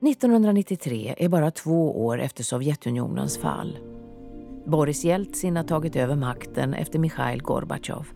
1993 0.00 1.14
är 1.18 1.28
bara 1.28 1.50
två 1.50 2.06
år 2.06 2.20
efter 2.20 2.44
Sovjetunionens 2.44 3.38
fall. 3.38 3.78
Boris 4.66 5.04
Jeltsin 5.04 5.56
har 5.56 5.64
tagit 5.64 5.96
över 5.96 6.16
makten 6.16 6.74
efter 6.74 6.98
Mikhail 6.98 7.42
Gorbatjov. 7.42 8.06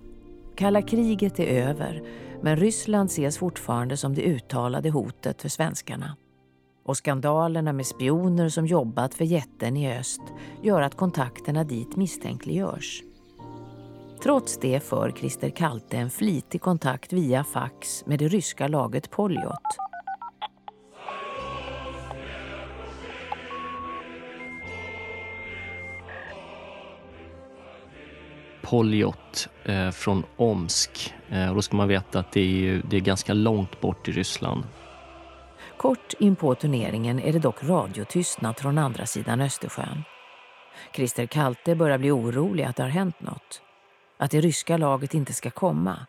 Kalla 0.57 0.83
kriget 0.83 1.40
är 1.40 1.69
över, 1.69 2.03
men 2.43 2.57
Ryssland 2.57 3.11
ses 3.11 3.38
fortfarande 3.38 3.97
som 3.97 4.14
det 4.14 4.23
uttalade 4.23 4.90
hotet 4.90 5.43
för 5.43 5.49
svenskarna. 5.49 6.16
Och 6.85 6.97
skandalerna 6.97 7.73
med 7.73 7.87
spioner 7.87 8.49
som 8.49 8.66
jobbat 8.66 9.14
för 9.14 9.25
jätten 9.25 9.77
i 9.77 9.99
öst 9.99 10.23
gör 10.62 10.83
att 10.83 10.97
kontakterna 10.97 11.64
dit 11.64 11.97
misstänkliggörs. 11.97 13.03
Trots 14.23 14.59
det 14.59 14.81
för 14.81 15.11
Christer 15.11 15.51
Kalte 15.51 15.97
en 15.97 16.11
flitig 16.11 16.61
kontakt 16.61 17.12
via 17.12 17.45
fax 17.45 18.07
med 18.07 18.19
det 18.19 18.29
ryska 18.29 18.69
laget 18.69 19.11
Poljot 19.11 19.89
Poljot 28.70 29.48
eh, 29.64 29.90
från 29.90 30.24
Omsk. 30.37 31.14
Eh, 31.28 31.48
och 31.48 31.54
då 31.54 31.62
ska 31.62 31.76
man 31.76 31.88
veta 31.88 32.18
att 32.18 32.33
det 32.33 32.40
är, 32.40 32.83
det 32.90 32.96
är 32.96 33.00
ganska 33.00 33.35
långt 33.35 33.80
bort 33.80 34.09
i 34.09 34.12
Ryssland. 34.12 34.64
Kort 35.76 36.14
in 36.18 36.37
på 36.37 36.54
turneringen 36.54 37.20
är 37.20 37.33
det 37.33 37.38
dock 37.38 37.64
radiotystnad 37.64 38.59
från 38.59 38.78
andra 38.78 39.06
sidan 39.06 39.40
Östersjön. 39.40 40.02
Christer 40.94 41.26
Kalte 41.26 41.74
börjar 41.74 41.98
bli 41.98 42.11
orolig 42.11 42.64
att 42.64 42.76
det 42.76 42.83
har 42.83 42.90
hänt 42.90 43.20
något. 43.20 43.62
Att 44.16 44.30
det 44.30 44.40
ryska 44.40 44.76
laget 44.76 45.14
inte 45.14 45.33
ska 45.33 45.50
komma. 45.50 46.06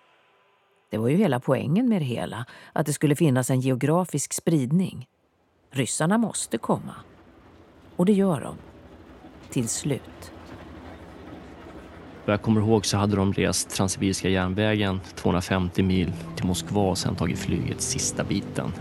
Det 0.92 0.98
var 0.98 1.08
ju 1.08 1.16
hela 1.16 1.40
poängen 1.40 1.90
med 1.90 2.02
det 2.02 2.06
hela, 2.06 2.46
att 2.74 2.86
det 2.86 2.94
skulle 2.94 3.16
finnas 3.16 3.50
en 3.50 3.62
geografisk 3.62 4.34
spridning. 4.34 5.08
Ryssarna 5.72 6.18
måste 6.18 6.58
komma. 6.58 6.96
Och 7.96 8.06
det 8.06 8.14
gör 8.14 8.42
de. 8.42 8.56
Till 9.50 9.68
slut. 9.68 10.32
Vad 12.26 12.34
jag 12.34 12.42
kommer 12.42 12.62
ihåg 12.62 12.86
så 12.86 12.98
hade 12.98 13.16
de 13.16 13.34
rest 13.34 13.70
Transsibiriska 13.70 14.30
järnvägen 14.30 15.00
250 15.16 15.84
mil 15.84 16.14
till 16.36 16.46
Moskva 16.46 16.82
och 16.82 16.98
sen 16.98 17.16
tagit 17.16 17.40
flyget 17.40 17.82
sista 17.82 18.24
biten. 18.24 18.72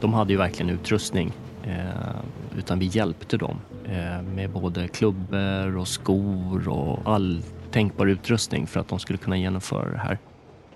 De 0.00 0.14
hade 0.14 0.32
ju 0.32 0.38
verkligen 0.38 0.70
utrustning, 0.70 1.32
eh, 1.64 2.58
utan 2.58 2.78
vi 2.78 2.86
hjälpte 2.86 3.36
dem 3.36 3.56
eh, 3.84 4.22
med 4.22 4.50
både 4.50 4.88
klubbor 4.88 5.76
och 5.76 5.88
skor 5.88 6.68
och 6.68 6.98
all 7.04 7.42
tänkbar 7.70 8.06
utrustning 8.06 8.66
för 8.66 8.80
att 8.80 8.88
de 8.88 8.98
skulle 8.98 9.18
kunna 9.18 9.36
genomföra 9.36 9.90
det 9.90 9.98
här. 9.98 10.18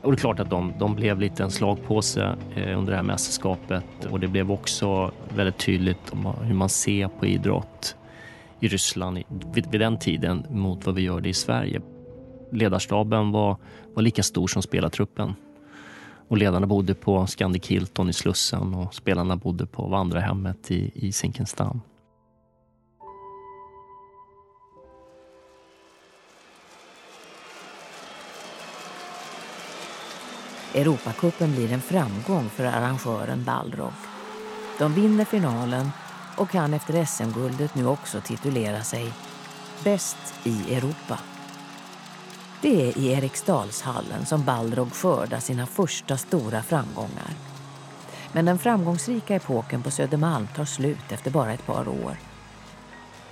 Och 0.02 0.12
det 0.12 0.16
är 0.16 0.20
klart 0.20 0.40
att 0.40 0.50
de, 0.50 0.72
de 0.78 0.94
blev 0.94 1.20
lite 1.20 1.42
en 1.42 1.50
slagpåse 1.50 2.36
eh, 2.56 2.78
under 2.78 2.90
det 2.90 2.96
här 2.96 3.04
mästerskapet 3.04 3.84
och 4.10 4.20
det 4.20 4.28
blev 4.28 4.52
också 4.52 5.12
väldigt 5.34 5.58
tydligt 5.58 6.12
hur 6.42 6.54
man 6.54 6.68
ser 6.68 7.08
på 7.08 7.26
idrott 7.26 7.96
i 8.60 8.68
Ryssland 8.68 9.22
vid, 9.52 9.70
vid 9.70 9.80
den 9.80 9.98
tiden 9.98 10.46
mot 10.50 10.86
vad 10.86 10.94
vi 10.94 11.02
gör 11.02 11.20
det 11.20 11.28
i 11.28 11.34
Sverige. 11.34 11.80
Ledarstaben 12.52 13.32
var, 13.32 13.56
var 13.94 14.02
lika 14.02 14.22
stor 14.22 14.46
som 14.48 14.62
spelartruppen. 14.62 15.34
Och 16.28 16.38
ledarna 16.38 16.66
bodde 16.66 16.94
på 16.94 17.26
Scandic 17.26 17.66
Hilton 17.66 18.08
i 18.08 18.12
Slussen 18.12 18.74
och 18.74 18.94
spelarna 18.94 19.36
bodde 19.36 19.66
på 19.66 19.86
vandrarhemmet 19.86 20.70
i, 20.70 20.90
i 20.94 21.12
Zinkensdamm. 21.12 21.80
Europacupen 30.74 31.52
blir 31.52 31.72
en 31.72 31.80
framgång 31.80 32.48
för 32.48 32.64
arrangören 32.64 33.44
Balrog. 33.44 33.92
De 34.78 34.94
vinner 34.94 35.24
finalen 35.24 35.90
och 36.38 36.50
kan 36.50 36.74
efter 36.74 37.04
SM-guldet 37.04 37.74
nu 37.74 37.86
också 37.86 38.20
titulera 38.20 38.82
sig 38.82 39.12
Bäst 39.84 40.34
i 40.44 40.74
Europa. 40.74 41.18
Det 42.60 42.88
är 42.88 42.98
i 42.98 43.12
Eriksdalshallen 43.12 44.26
som 44.26 44.44
Balrog 44.44 44.92
skördar 44.92 45.40
sina 45.40 45.66
första 45.66 46.16
stora 46.16 46.62
framgångar. 46.62 47.30
Men 48.32 48.44
den 48.44 48.58
framgångsrika 48.58 49.34
epoken 49.34 49.82
på 49.82 49.90
Södermalm 49.90 50.48
tar 50.56 50.64
slut 50.64 51.12
efter 51.12 51.30
bara 51.30 51.52
ett 51.52 51.66
par 51.66 51.88
år. 51.88 52.16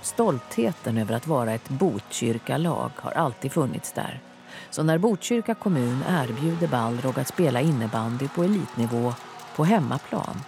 Stoltheten 0.01 0.97
över 0.97 1.15
att 1.15 1.27
vara 1.27 1.53
ett 1.53 1.69
Botkyrka-lag 1.69 2.91
har 2.95 3.11
alltid 3.11 3.51
funnits 3.51 3.91
där. 3.91 4.21
Så 4.69 4.83
när 4.83 4.97
Botkyrka 4.97 5.55
kommun 5.55 6.03
erbjuder 6.09 6.67
Balrog 6.67 7.19
att 7.19 7.27
spela 7.27 7.61
innebandy 7.61 8.27
på 8.27 8.43
elitnivå 8.43 9.13
på 9.55 9.65
hemmaplan 9.65 10.41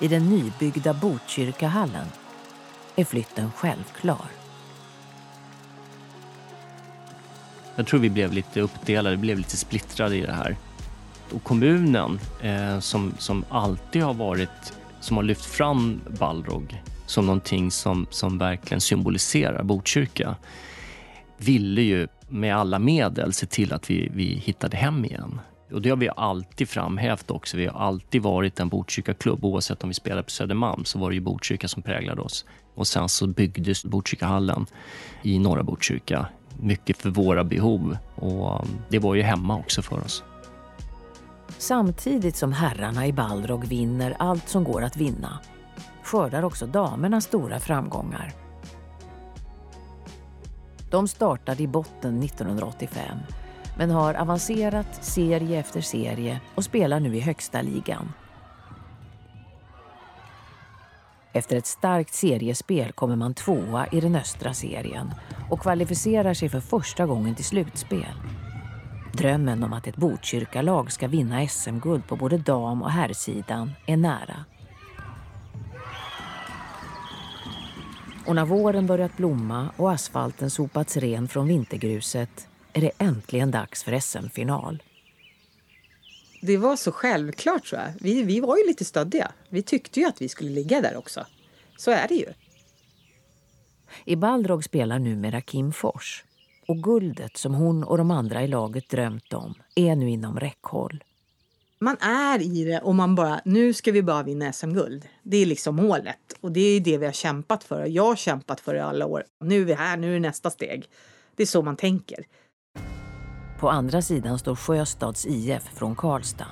i 0.00 0.08
den 0.08 0.30
nybyggda 0.30 0.94
Botkyrkahallen 0.94 2.06
är 2.96 3.04
flytten 3.04 3.52
självklar. 3.52 4.26
Jag 7.76 7.86
tror 7.86 8.00
vi 8.00 8.10
blev 8.10 8.32
lite 8.32 8.60
uppdelade, 8.60 9.16
blev 9.16 9.38
lite 9.38 9.56
splittrade 9.56 10.16
i 10.16 10.20
det 10.20 10.32
här. 10.32 10.56
Och 11.32 11.44
kommunen, 11.44 12.20
eh, 12.42 12.78
som, 12.80 13.14
som 13.18 13.44
alltid 13.48 14.02
har 14.02 14.14
varit, 14.14 14.72
som 15.00 15.16
har 15.16 15.24
lyft 15.24 15.44
fram 15.44 16.00
Balrog 16.18 16.82
som 17.06 17.26
någonting 17.26 17.70
som, 17.70 18.06
som 18.10 18.38
verkligen 18.38 18.80
symboliserar 18.80 19.62
Botkyrka, 19.62 20.36
ville 21.38 21.82
ju 21.82 22.08
med 22.28 22.56
alla 22.56 22.78
medel 22.78 23.32
se 23.32 23.46
till 23.46 23.72
att 23.72 23.90
vi, 23.90 24.10
vi 24.14 24.24
hittade 24.24 24.76
hem 24.76 25.04
igen. 25.04 25.40
Och 25.72 25.82
det 25.82 25.90
har 25.90 25.96
vi 25.96 26.08
alltid 26.16 26.68
framhävt 26.68 27.30
också. 27.30 27.56
Vi 27.56 27.66
har 27.66 27.80
alltid 27.80 28.22
varit 28.22 28.60
en 28.60 28.68
Botkyrka-klubb. 28.68 29.44
Oavsett 29.44 29.82
om 29.82 29.88
vi 29.88 29.94
spelade 29.94 30.22
på 30.22 30.30
Södermalm 30.30 30.84
så 30.84 30.98
var 30.98 31.10
det 31.10 31.14
ju 31.14 31.20
Botkyrka 31.20 31.68
som 31.68 31.82
präglade 31.82 32.22
oss. 32.22 32.44
Och 32.74 32.86
sen 32.86 33.08
så 33.08 33.26
byggdes 33.26 33.84
Botkyrkahallen 33.84 34.66
i 35.22 35.38
norra 35.38 35.62
Botkyrka. 35.62 36.26
Mycket 36.60 36.96
för 36.96 37.10
våra 37.10 37.44
behov. 37.44 37.96
Och 38.14 38.60
um, 38.60 38.68
det 38.88 38.98
var 38.98 39.14
ju 39.14 39.22
hemma 39.22 39.56
också 39.56 39.82
för 39.82 40.04
oss. 40.04 40.24
Samtidigt 41.58 42.36
som 42.36 42.52
herrarna 42.52 43.06
i 43.06 43.12
Balrog 43.12 43.64
vinner 43.64 44.16
allt 44.18 44.48
som 44.48 44.64
går 44.64 44.82
att 44.82 44.96
vinna 44.96 45.38
skördar 46.02 46.42
också 46.42 46.66
damerna 46.66 47.20
stora 47.20 47.60
framgångar. 47.60 48.32
De 50.90 51.08
startade 51.08 51.62
i 51.62 51.66
botten 51.66 52.22
1985 52.22 53.18
men 53.76 53.90
har 53.90 54.14
avancerat 54.14 55.04
serie 55.04 55.60
efter 55.60 55.80
serie 55.80 56.40
och 56.54 56.64
spelar 56.64 57.00
nu 57.00 57.16
i 57.16 57.20
högsta 57.20 57.62
ligan. 57.62 58.12
Efter 61.32 61.56
ett 61.56 61.66
starkt 61.66 62.14
seriespel 62.14 62.92
kommer 62.92 63.16
man 63.16 63.34
tvåa 63.34 63.86
i 63.86 64.00
den 64.00 64.16
östra 64.16 64.54
serien 64.54 65.14
och 65.50 65.60
kvalificerar 65.60 66.34
sig 66.34 66.48
för 66.48 66.60
första 66.60 67.06
gången 67.06 67.34
till 67.34 67.44
slutspel. 67.44 68.14
Drömmen 69.12 69.64
om 69.64 69.72
att 69.72 69.86
ett 69.86 69.96
Botkyrkalag 69.96 70.92
ska 70.92 71.08
vinna 71.08 71.46
SM-guld 71.48 72.06
på 72.06 72.16
både 72.16 72.38
dam 72.38 72.82
och 72.82 72.90
herrsidan 72.90 73.72
är 73.86 73.96
nära. 73.96 74.44
Och 78.26 78.34
när 78.34 78.44
våren 78.44 78.86
börjat 78.86 79.16
blomma 79.16 79.68
och 79.76 79.92
asfalten 79.92 80.50
sopats 80.50 80.96
ren 80.96 81.28
från 81.28 81.46
vintergruset 81.46 82.48
är 82.76 82.80
det 82.80 82.90
äntligen 82.98 83.50
dags 83.50 83.84
för 83.84 84.00
SM-final. 84.00 84.82
Det 86.42 86.56
var 86.56 86.76
så 86.76 86.92
självklart 86.92 87.64
tror 87.64 87.80
jag. 87.80 87.92
Vi, 88.00 88.22
vi 88.22 88.40
var 88.40 88.56
ju 88.56 88.66
lite 88.66 88.84
stöddiga. 88.84 89.32
Vi 89.48 89.62
tyckte 89.62 90.00
ju 90.00 90.06
att 90.06 90.22
vi 90.22 90.28
skulle 90.28 90.50
ligga 90.50 90.80
där 90.80 90.96
också. 90.96 91.26
Så 91.76 91.90
är 91.90 92.08
det 92.08 92.14
ju. 92.14 92.26
I 94.04 94.16
Balrog 94.16 94.64
spelar 94.64 94.98
numera 94.98 95.40
Kim 95.40 95.72
Fors. 95.72 96.24
Och 96.68 96.82
guldet 96.82 97.36
som 97.36 97.54
hon 97.54 97.84
och 97.84 97.98
de 97.98 98.10
andra 98.10 98.42
i 98.42 98.48
laget 98.48 98.88
drömt 98.88 99.32
om 99.32 99.54
är 99.74 99.96
nu 99.96 100.10
inom 100.10 100.40
räckhåll. 100.40 101.04
Man 101.78 101.96
är 102.00 102.42
i 102.42 102.64
det 102.64 102.80
och 102.80 102.94
man 102.94 103.14
bara, 103.14 103.40
nu 103.44 103.74
ska 103.74 103.92
vi 103.92 104.02
bara 104.02 104.22
vinna 104.22 104.52
SM-guld. 104.52 105.08
Det 105.22 105.36
är 105.36 105.46
liksom 105.46 105.76
målet. 105.76 106.38
Och 106.40 106.52
det 106.52 106.60
är 106.60 106.80
det 106.80 106.98
vi 106.98 107.06
har 107.06 107.12
kämpat 107.12 107.64
för. 107.64 107.86
Jag 107.86 108.04
har 108.04 108.16
kämpat 108.16 108.60
för 108.60 108.74
det 108.74 108.84
alla 108.84 109.06
år. 109.06 109.24
Nu 109.40 109.60
är 109.60 109.64
vi 109.64 109.74
här, 109.74 109.96
nu 109.96 110.10
är 110.10 110.14
det 110.14 110.20
nästa 110.20 110.50
steg. 110.50 110.88
Det 111.36 111.42
är 111.42 111.46
så 111.46 111.62
man 111.62 111.76
tänker. 111.76 112.26
På 113.58 113.70
andra 113.70 114.02
sidan 114.02 114.38
står 114.38 114.54
Sjöstads 114.54 115.26
IF 115.26 115.62
från 115.62 115.96
Karlstad. 115.96 116.46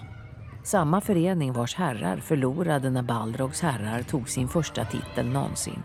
Samma 0.64 1.00
förening 1.00 1.52
vars 1.52 1.74
herrar 1.74 2.16
förlorade 2.16 2.90
när 2.90 3.02
Balrogs 3.02 3.60
herrar 3.60 4.02
tog 4.02 4.28
sin 4.28 4.48
första 4.48 4.84
titel 4.84 5.26
någonsin. 5.26 5.82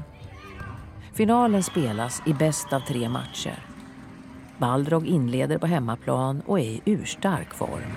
Finalen 1.14 1.64
spelas 1.64 2.22
i 2.26 2.34
bäst 2.34 2.74
av 2.74 2.80
tre 2.80 3.10
matcher. 3.10 3.66
Balrog 4.58 5.08
inleder 5.08 5.58
på 5.58 5.68
hemmaplan 5.68 6.42
och 6.46 6.60
är 6.60 6.64
i 6.64 6.82
urstark 6.86 7.54
form. 7.54 7.94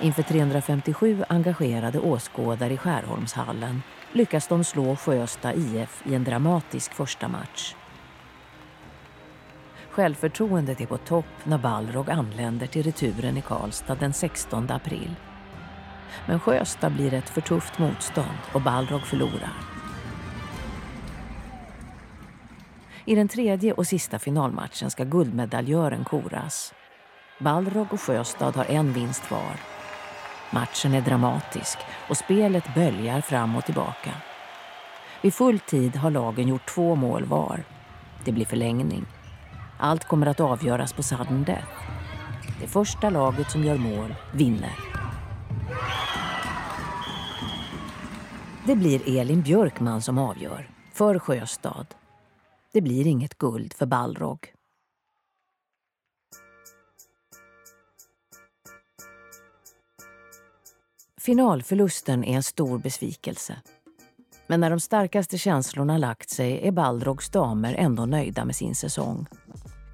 Inför 0.00 0.22
357 0.22 1.24
engagerade 1.28 1.98
åskådare 1.98 2.72
i 2.72 2.76
Skärholmshallen 2.76 3.82
lyckas 4.12 4.48
de 4.48 4.64
slå 4.64 4.96
Sjösta 4.96 5.54
IF 5.54 6.02
i 6.06 6.14
en 6.14 6.24
dramatisk 6.24 6.94
första 6.94 7.28
match. 7.28 7.74
Självförtroendet 9.94 10.80
är 10.80 10.86
på 10.86 10.98
topp 10.98 11.24
när 11.44 11.58
Balrog 11.58 12.10
anländer 12.10 12.66
till 12.66 12.82
returen 12.82 13.36
i 13.36 13.40
Karlstad 13.40 13.94
den 13.94 14.12
16 14.12 14.70
april. 14.70 15.14
Men 16.26 16.40
Sjösta 16.40 16.90
blir 16.90 17.14
ett 17.14 17.28
för 17.28 17.40
tufft 17.40 17.78
motstånd 17.78 18.38
och 18.52 18.62
Balrog 18.62 19.00
förlorar. 19.00 19.52
I 23.04 23.14
den 23.14 23.28
tredje 23.28 23.72
och 23.72 23.86
sista 23.86 24.18
finalmatchen 24.18 24.90
ska 24.90 25.04
guldmedaljören 25.04 26.04
koras. 26.04 26.74
Balrog 27.38 27.92
och 27.92 28.00
Sjöstad 28.00 28.56
har 28.56 28.64
en 28.64 28.92
vinst 28.92 29.30
var. 29.30 29.56
Matchen 30.50 30.94
är 30.94 31.00
dramatisk 31.00 31.78
och 32.08 32.16
spelet 32.16 32.74
böljar 32.74 33.20
fram 33.20 33.56
och 33.56 33.64
tillbaka. 33.64 34.10
Vid 35.22 35.34
full 35.34 35.58
tid 35.58 35.96
har 35.96 36.10
lagen 36.10 36.48
gjort 36.48 36.66
två 36.66 36.94
mål 36.94 37.24
var. 37.24 37.64
Det 38.24 38.32
blir 38.32 38.46
förlängning. 38.46 39.06
Allt 39.78 40.04
kommer 40.04 40.26
att 40.26 40.40
avgöras 40.40 40.92
på 40.92 41.02
sudden 41.02 41.44
death. 41.44 41.68
Det 42.60 42.66
första 42.66 43.10
laget 43.10 43.50
som 43.50 43.64
gör 43.64 43.76
mål 43.76 44.14
vinner. 44.32 44.78
Det 48.66 48.76
blir 48.76 49.18
Elin 49.18 49.42
Björkman 49.42 50.02
som 50.02 50.18
avgör. 50.18 50.70
För 50.92 51.18
Sjöstad. 51.18 51.86
Det 52.72 52.80
blir 52.80 53.06
inget 53.06 53.38
guld 53.38 53.72
för 53.72 53.86
Balrog. 53.86 54.54
Finalförlusten 61.20 62.24
är 62.24 62.36
en 62.36 62.42
stor 62.42 62.78
besvikelse. 62.78 63.56
Men 64.46 64.60
när 64.60 64.70
de 64.70 64.80
starkaste 64.80 65.38
känslorna 65.38 65.98
lagt 65.98 66.30
sig 66.30 66.68
är 66.68 66.72
Balrogs 66.72 67.30
damer 67.30 67.74
ändå 67.74 68.06
nöjda 68.06 68.44
med 68.44 68.56
sin 68.56 68.74
säsong. 68.74 69.26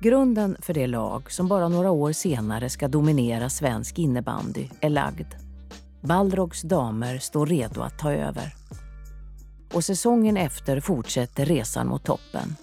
Grunden 0.03 0.57
för 0.61 0.75
det 0.75 0.87
lag 0.87 1.33
som 1.33 1.49
bara 1.49 1.69
några 1.69 1.91
år 1.91 2.13
senare 2.13 2.71
ska 2.71 2.89
dominera 2.89 3.51
svensk 3.51 3.99
innebandy 3.99 4.69
är 4.81 4.91
lagd. 4.91 5.35
Balrogs 6.01 6.63
damer 6.63 7.19
står 7.19 7.47
redo 7.47 7.81
att 7.81 7.99
ta 7.99 8.13
över. 8.13 8.55
Och 9.75 9.85
säsongen 9.85 10.37
efter 10.37 10.81
fortsätter 10.81 11.45
resan 11.45 11.87
mot 11.87 12.05
toppen. 12.05 12.57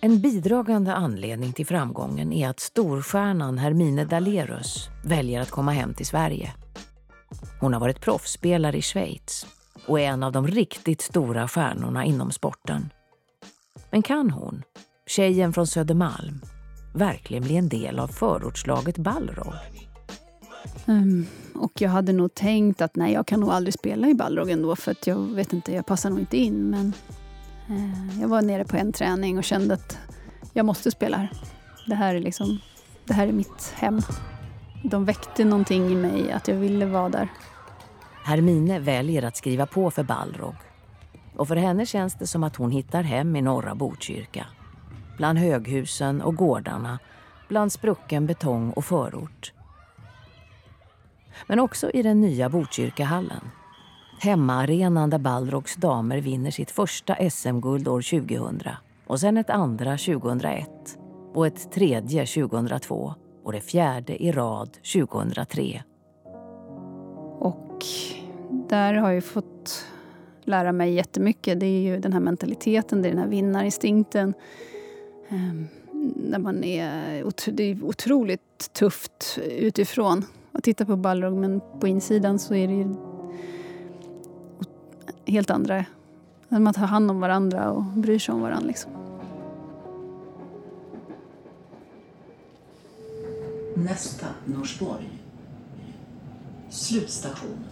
En 0.00 0.20
bidragande 0.20 0.94
anledning 0.94 1.52
till 1.52 1.66
framgången 1.66 2.32
är 2.32 2.48
att 2.48 2.60
storstjärnan 2.60 3.58
Hermine 3.58 4.04
Dalerus 4.04 4.88
väljer 5.04 5.40
att 5.40 5.50
komma 5.50 5.72
hem 5.72 5.94
till 5.94 6.06
Sverige. 6.06 6.54
Hon 7.60 7.72
har 7.72 7.80
varit 7.80 8.00
proffsspelare 8.00 8.76
i 8.76 8.82
Schweiz 8.82 9.46
och 9.86 10.00
är 10.00 10.04
en 10.04 10.22
av 10.22 10.32
de 10.32 10.46
riktigt 10.46 11.00
stora 11.00 11.48
stjärnorna 11.48 12.04
inom 12.04 12.32
sporten. 12.32 12.90
Men 13.90 14.02
kan 14.02 14.30
hon, 14.30 14.62
tjejen 15.08 15.52
från 15.52 15.66
Södermalm, 15.66 16.40
verkligen 16.94 17.42
bli 17.42 17.56
en 17.56 17.68
del 17.68 17.98
av 17.98 18.08
förortslaget 18.08 18.98
Balrog? 18.98 19.54
Um, 20.86 21.26
och 21.54 21.72
jag 21.80 21.90
hade 21.90 22.12
nog 22.12 22.34
tänkt 22.34 22.80
att 22.80 22.96
nej, 22.96 23.12
jag 23.12 23.26
kan 23.26 23.40
nog 23.40 23.50
aldrig 23.50 23.74
spela 23.74 24.08
i 24.08 24.14
Balrog 24.14 24.50
ändå 24.50 24.76
för 24.76 24.90
att 24.90 25.06
jag 25.06 25.16
vet 25.16 25.52
inte, 25.52 25.72
jag 25.72 25.86
passar 25.86 26.10
nog 26.10 26.18
inte 26.18 26.36
in. 26.36 26.70
Men 26.70 26.92
eh, 27.68 28.20
jag 28.20 28.28
var 28.28 28.42
nere 28.42 28.64
på 28.64 28.76
en 28.76 28.92
träning 28.92 29.38
och 29.38 29.44
kände 29.44 29.74
att 29.74 29.98
jag 30.52 30.66
måste 30.66 30.90
spela 30.90 31.16
här. 31.16 31.30
Det 31.86 31.94
här 31.94 32.14
är 32.14 32.20
liksom, 32.20 32.58
det 33.04 33.14
här 33.14 33.26
är 33.26 33.32
mitt 33.32 33.72
hem. 33.76 34.00
De 34.84 35.04
väckte 35.04 35.44
någonting 35.44 35.92
i 35.92 35.94
mig 35.94 36.32
att 36.32 36.48
jag 36.48 36.56
ville 36.56 36.86
vara 36.86 37.08
där. 37.08 37.28
Hermine 38.24 38.78
väljer 38.78 39.22
att 39.22 39.36
skriva 39.36 39.66
på 39.66 39.90
för 39.90 40.02
Balrog. 40.02 40.54
Och 41.36 41.48
för 41.48 41.56
henne 41.56 41.86
känns 41.86 42.14
det 42.14 42.26
som 42.26 42.44
att 42.44 42.56
hon 42.56 42.70
hittar 42.70 43.02
hem 43.02 43.36
i 43.36 43.42
norra 43.42 43.74
Botkyrka. 43.74 44.46
Bland 45.18 45.38
höghusen 45.38 46.22
och 46.22 46.36
gårdarna, 46.36 46.98
bland 47.48 47.72
sprucken 47.72 48.26
betong 48.26 48.70
och 48.70 48.84
förort. 48.84 49.52
Men 51.46 51.60
också 51.60 51.90
i 51.90 52.02
den 52.02 52.20
nya 52.20 52.48
Botkyrkahallen. 52.48 53.50
Hemmaarenan 54.20 55.10
där 55.10 55.18
Balrogs 55.18 55.76
damer 55.76 56.20
vinner 56.20 56.50
sitt 56.50 56.70
första 56.70 57.30
SM-guld 57.30 57.88
år 57.88 58.20
2000 58.20 58.62
och 59.06 59.20
sen 59.20 59.36
ett 59.36 59.50
andra 59.50 59.90
2001 59.90 60.68
och 61.34 61.46
ett 61.46 61.72
tredje 61.72 62.26
2002 62.26 63.14
och 63.44 63.52
det 63.52 63.60
fjärde 63.60 64.22
i 64.22 64.32
rad 64.32 64.70
2003. 64.94 65.82
Och 67.38 67.84
där 68.68 68.94
har 68.94 69.10
jag 69.10 69.24
fått 69.24 69.86
lära 70.44 70.72
mig 70.72 70.94
jättemycket. 70.94 71.60
Det 71.60 71.66
är 71.66 71.80
ju 71.80 71.98
den 71.98 72.12
här 72.12 72.20
mentaliteten, 72.20 73.02
det 73.02 73.08
är 73.08 73.10
den 73.10 73.22
här 73.22 73.28
vinnarinstinkten. 73.28 74.34
Ehm, 75.28 75.68
när 76.16 76.38
man 76.38 76.64
är, 76.64 77.24
det 77.52 77.62
är 77.62 77.84
otroligt 77.84 78.72
tufft 78.72 79.38
utifrån 79.50 80.24
att 80.52 80.64
titta 80.64 80.84
på 80.84 80.96
Balrog 80.96 81.36
men 81.36 81.60
på 81.80 81.86
insidan 81.88 82.38
så 82.38 82.54
är 82.54 82.68
det 82.68 82.74
ju 82.74 82.94
helt 85.26 85.50
andra... 85.50 85.84
Man 86.48 86.74
tar 86.74 86.86
hand 86.86 87.10
om 87.10 87.20
varandra 87.20 87.70
och 87.70 87.82
bryr 87.82 88.18
sig 88.18 88.34
om 88.34 88.40
varandra. 88.40 88.66
Liksom. 88.66 88.90
Nästa 93.74 94.26
Norsborg. 94.44 95.10
Slutstation. 96.70 97.64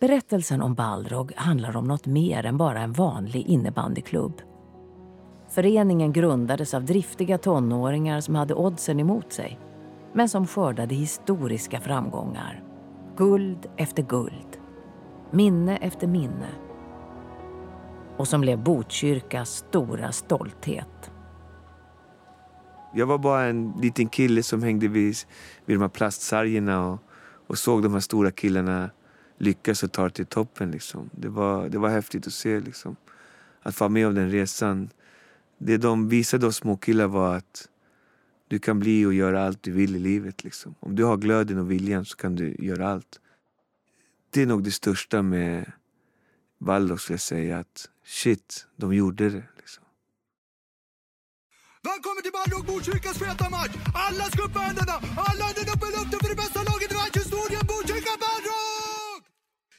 Berättelsen 0.00 0.62
om 0.62 0.74
Balrog 0.74 1.32
handlar 1.36 1.76
om 1.76 1.84
något 1.84 2.06
mer 2.06 2.46
än 2.46 2.56
bara 2.56 2.80
en 2.80 2.92
vanlig 2.92 3.46
innebandyklubb. 3.46 4.42
Föreningen 5.48 6.12
grundades 6.12 6.74
av 6.74 6.84
driftiga 6.84 7.38
tonåringar 7.38 8.20
som 8.20 8.34
hade 8.34 8.54
oddsen 8.54 9.00
emot 9.00 9.32
sig 9.32 9.60
men 10.12 10.28
som 10.28 10.46
skördade 10.46 10.94
historiska 10.94 11.80
framgångar. 11.80 12.62
Guld 13.16 13.66
efter 13.76 14.02
guld. 14.02 14.58
Minne 15.30 15.76
efter 15.76 16.06
minne. 16.06 16.48
Och 18.16 18.28
som 18.28 18.40
blev 18.40 18.62
Botkyrkas 18.62 19.50
stora 19.50 20.12
stolthet. 20.12 21.10
Jag 22.94 23.06
var 23.06 23.18
bara 23.18 23.44
en 23.44 23.72
liten 23.80 24.08
kille 24.08 24.42
som 24.42 24.62
hängde 24.62 24.88
vid, 24.88 25.16
vid 25.66 25.76
de 25.76 25.80
här 25.80 25.88
plastsargerna 25.88 26.86
och, 26.86 26.98
och 27.46 27.58
såg 27.58 27.82
de 27.82 27.92
här 27.92 28.00
stora 28.00 28.30
killarna 28.30 28.90
lyckas 29.38 29.82
och 29.82 29.92
tar 29.92 30.04
det 30.08 30.14
till 30.14 30.26
toppen. 30.26 30.70
Liksom. 30.70 31.10
Det, 31.12 31.28
var, 31.28 31.68
det 31.68 31.78
var 31.78 31.88
häftigt 31.88 32.26
att 32.26 32.32
se. 32.32 32.60
Liksom. 32.60 32.96
Att 33.62 33.80
vara 33.80 33.90
med 33.90 34.06
om 34.06 34.14
den 34.14 34.30
resan. 34.30 34.90
Det 35.58 35.76
de 35.76 36.08
visade 36.08 36.46
oss 36.46 36.56
småkillar 36.56 37.06
var 37.06 37.36
att 37.36 37.68
du 38.48 38.58
kan 38.58 38.80
bli 38.80 39.06
och 39.06 39.14
göra 39.14 39.46
allt 39.46 39.62
du 39.62 39.72
vill 39.72 39.96
i 39.96 39.98
livet. 39.98 40.44
Liksom. 40.44 40.74
Om 40.80 40.96
du 40.96 41.04
har 41.04 41.16
glöden 41.16 41.58
och 41.58 41.70
viljan 41.70 42.04
så 42.04 42.16
kan 42.16 42.36
du 42.36 42.56
göra 42.58 42.88
allt. 42.88 43.20
Det 44.30 44.42
är 44.42 44.46
nog 44.46 44.64
det 44.64 44.70
största 44.70 45.22
med 45.22 45.72
Waldorf 46.58 47.00
skulle 47.00 47.14
jag 47.14 47.20
säga. 47.20 47.58
Att 47.58 47.88
shit, 48.04 48.66
de 48.76 48.94
gjorde 48.94 49.30
det. 49.30 49.42
Liksom. 49.56 49.84
Välkommen 51.82 52.22
till 52.22 52.32
Balrog 52.32 52.66
Botkyrkas 52.66 53.18
feta 53.18 53.50
match! 53.50 53.74
Alla 53.94 54.24
ska 54.24 54.42
upp 54.42 54.54
med 54.54 54.62
händerna! 54.62 54.96
Alla 55.28 55.44
händerna 55.44 55.72
upp 55.74 55.82
i 55.88 55.90
luften 55.96 56.18
för 56.22 56.28
det 56.28 56.40
bästa 56.42 56.60
laget 56.62 56.92
i 56.92 56.94
världshistorien! 56.94 57.62
Botkyrka 57.68 58.14
Balrog! 58.24 58.77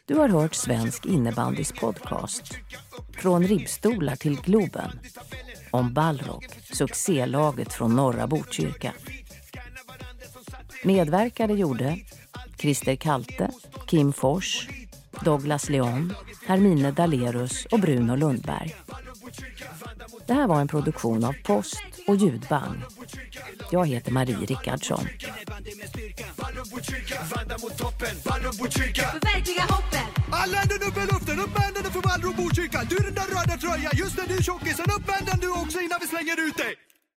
Du 0.09 0.15
har 0.15 0.29
hört 0.29 0.55
Svensk 0.55 1.05
innebandys 1.05 1.71
podcast. 1.71 2.53
Från 3.13 3.43
ribbstolar 3.43 4.15
till 4.15 4.41
Globen. 4.41 4.99
Om 5.71 5.93
Balrog, 5.93 6.45
succélaget 6.71 7.73
från 7.73 7.95
norra 7.95 8.27
Botkyrka. 8.27 8.93
Medverkade 10.83 11.53
gjorde 11.53 11.97
Christer 12.57 12.95
Kalte, 12.95 13.51
Kim 13.87 14.13
Fors, 14.13 14.69
Douglas 15.25 15.69
Leon, 15.69 16.13
Hermine 16.45 16.91
Dalerus 16.91 17.65
och 17.65 17.79
Bruno 17.79 18.15
Lundberg. 18.15 18.75
Det 20.29 20.35
här 20.35 20.47
var 20.47 20.61
en 20.61 20.67
produktion 20.67 21.23
av 21.23 21.33
Post 21.43 21.83
och 22.07 22.15
Ljudbang. 22.15 22.83
Jag 23.71 23.87
heter 23.87 24.11
Marie 24.11 24.37
Rickardsson. 24.37 25.07
Förverkliga 29.09 29.61
hoppet! 29.61 30.09
Alla 30.31 30.57
händerna 30.57 30.85
upp 30.85 30.97
i 30.97 31.13
luften, 31.13 31.39
upp 31.39 31.57
med 31.57 31.91
för 31.93 32.01
Vallro 32.01 32.33
Botkyrka! 32.33 32.87
Du 32.89 32.97
är 32.97 33.03
den 33.03 33.13
där 33.13 33.27
röda 33.27 33.57
tröjan, 33.57 33.91
just 33.95 34.17
när 34.17 34.27
du 34.27 34.37
är 34.37 34.41
tjockisen, 34.41 34.85
upp 34.97 35.07
med 35.07 35.39
du 35.41 35.49
också 35.51 35.79
innan 35.79 35.99
vi 36.01 36.07
slänger 36.07 36.47
ut 36.47 36.57
dig! 36.57 36.88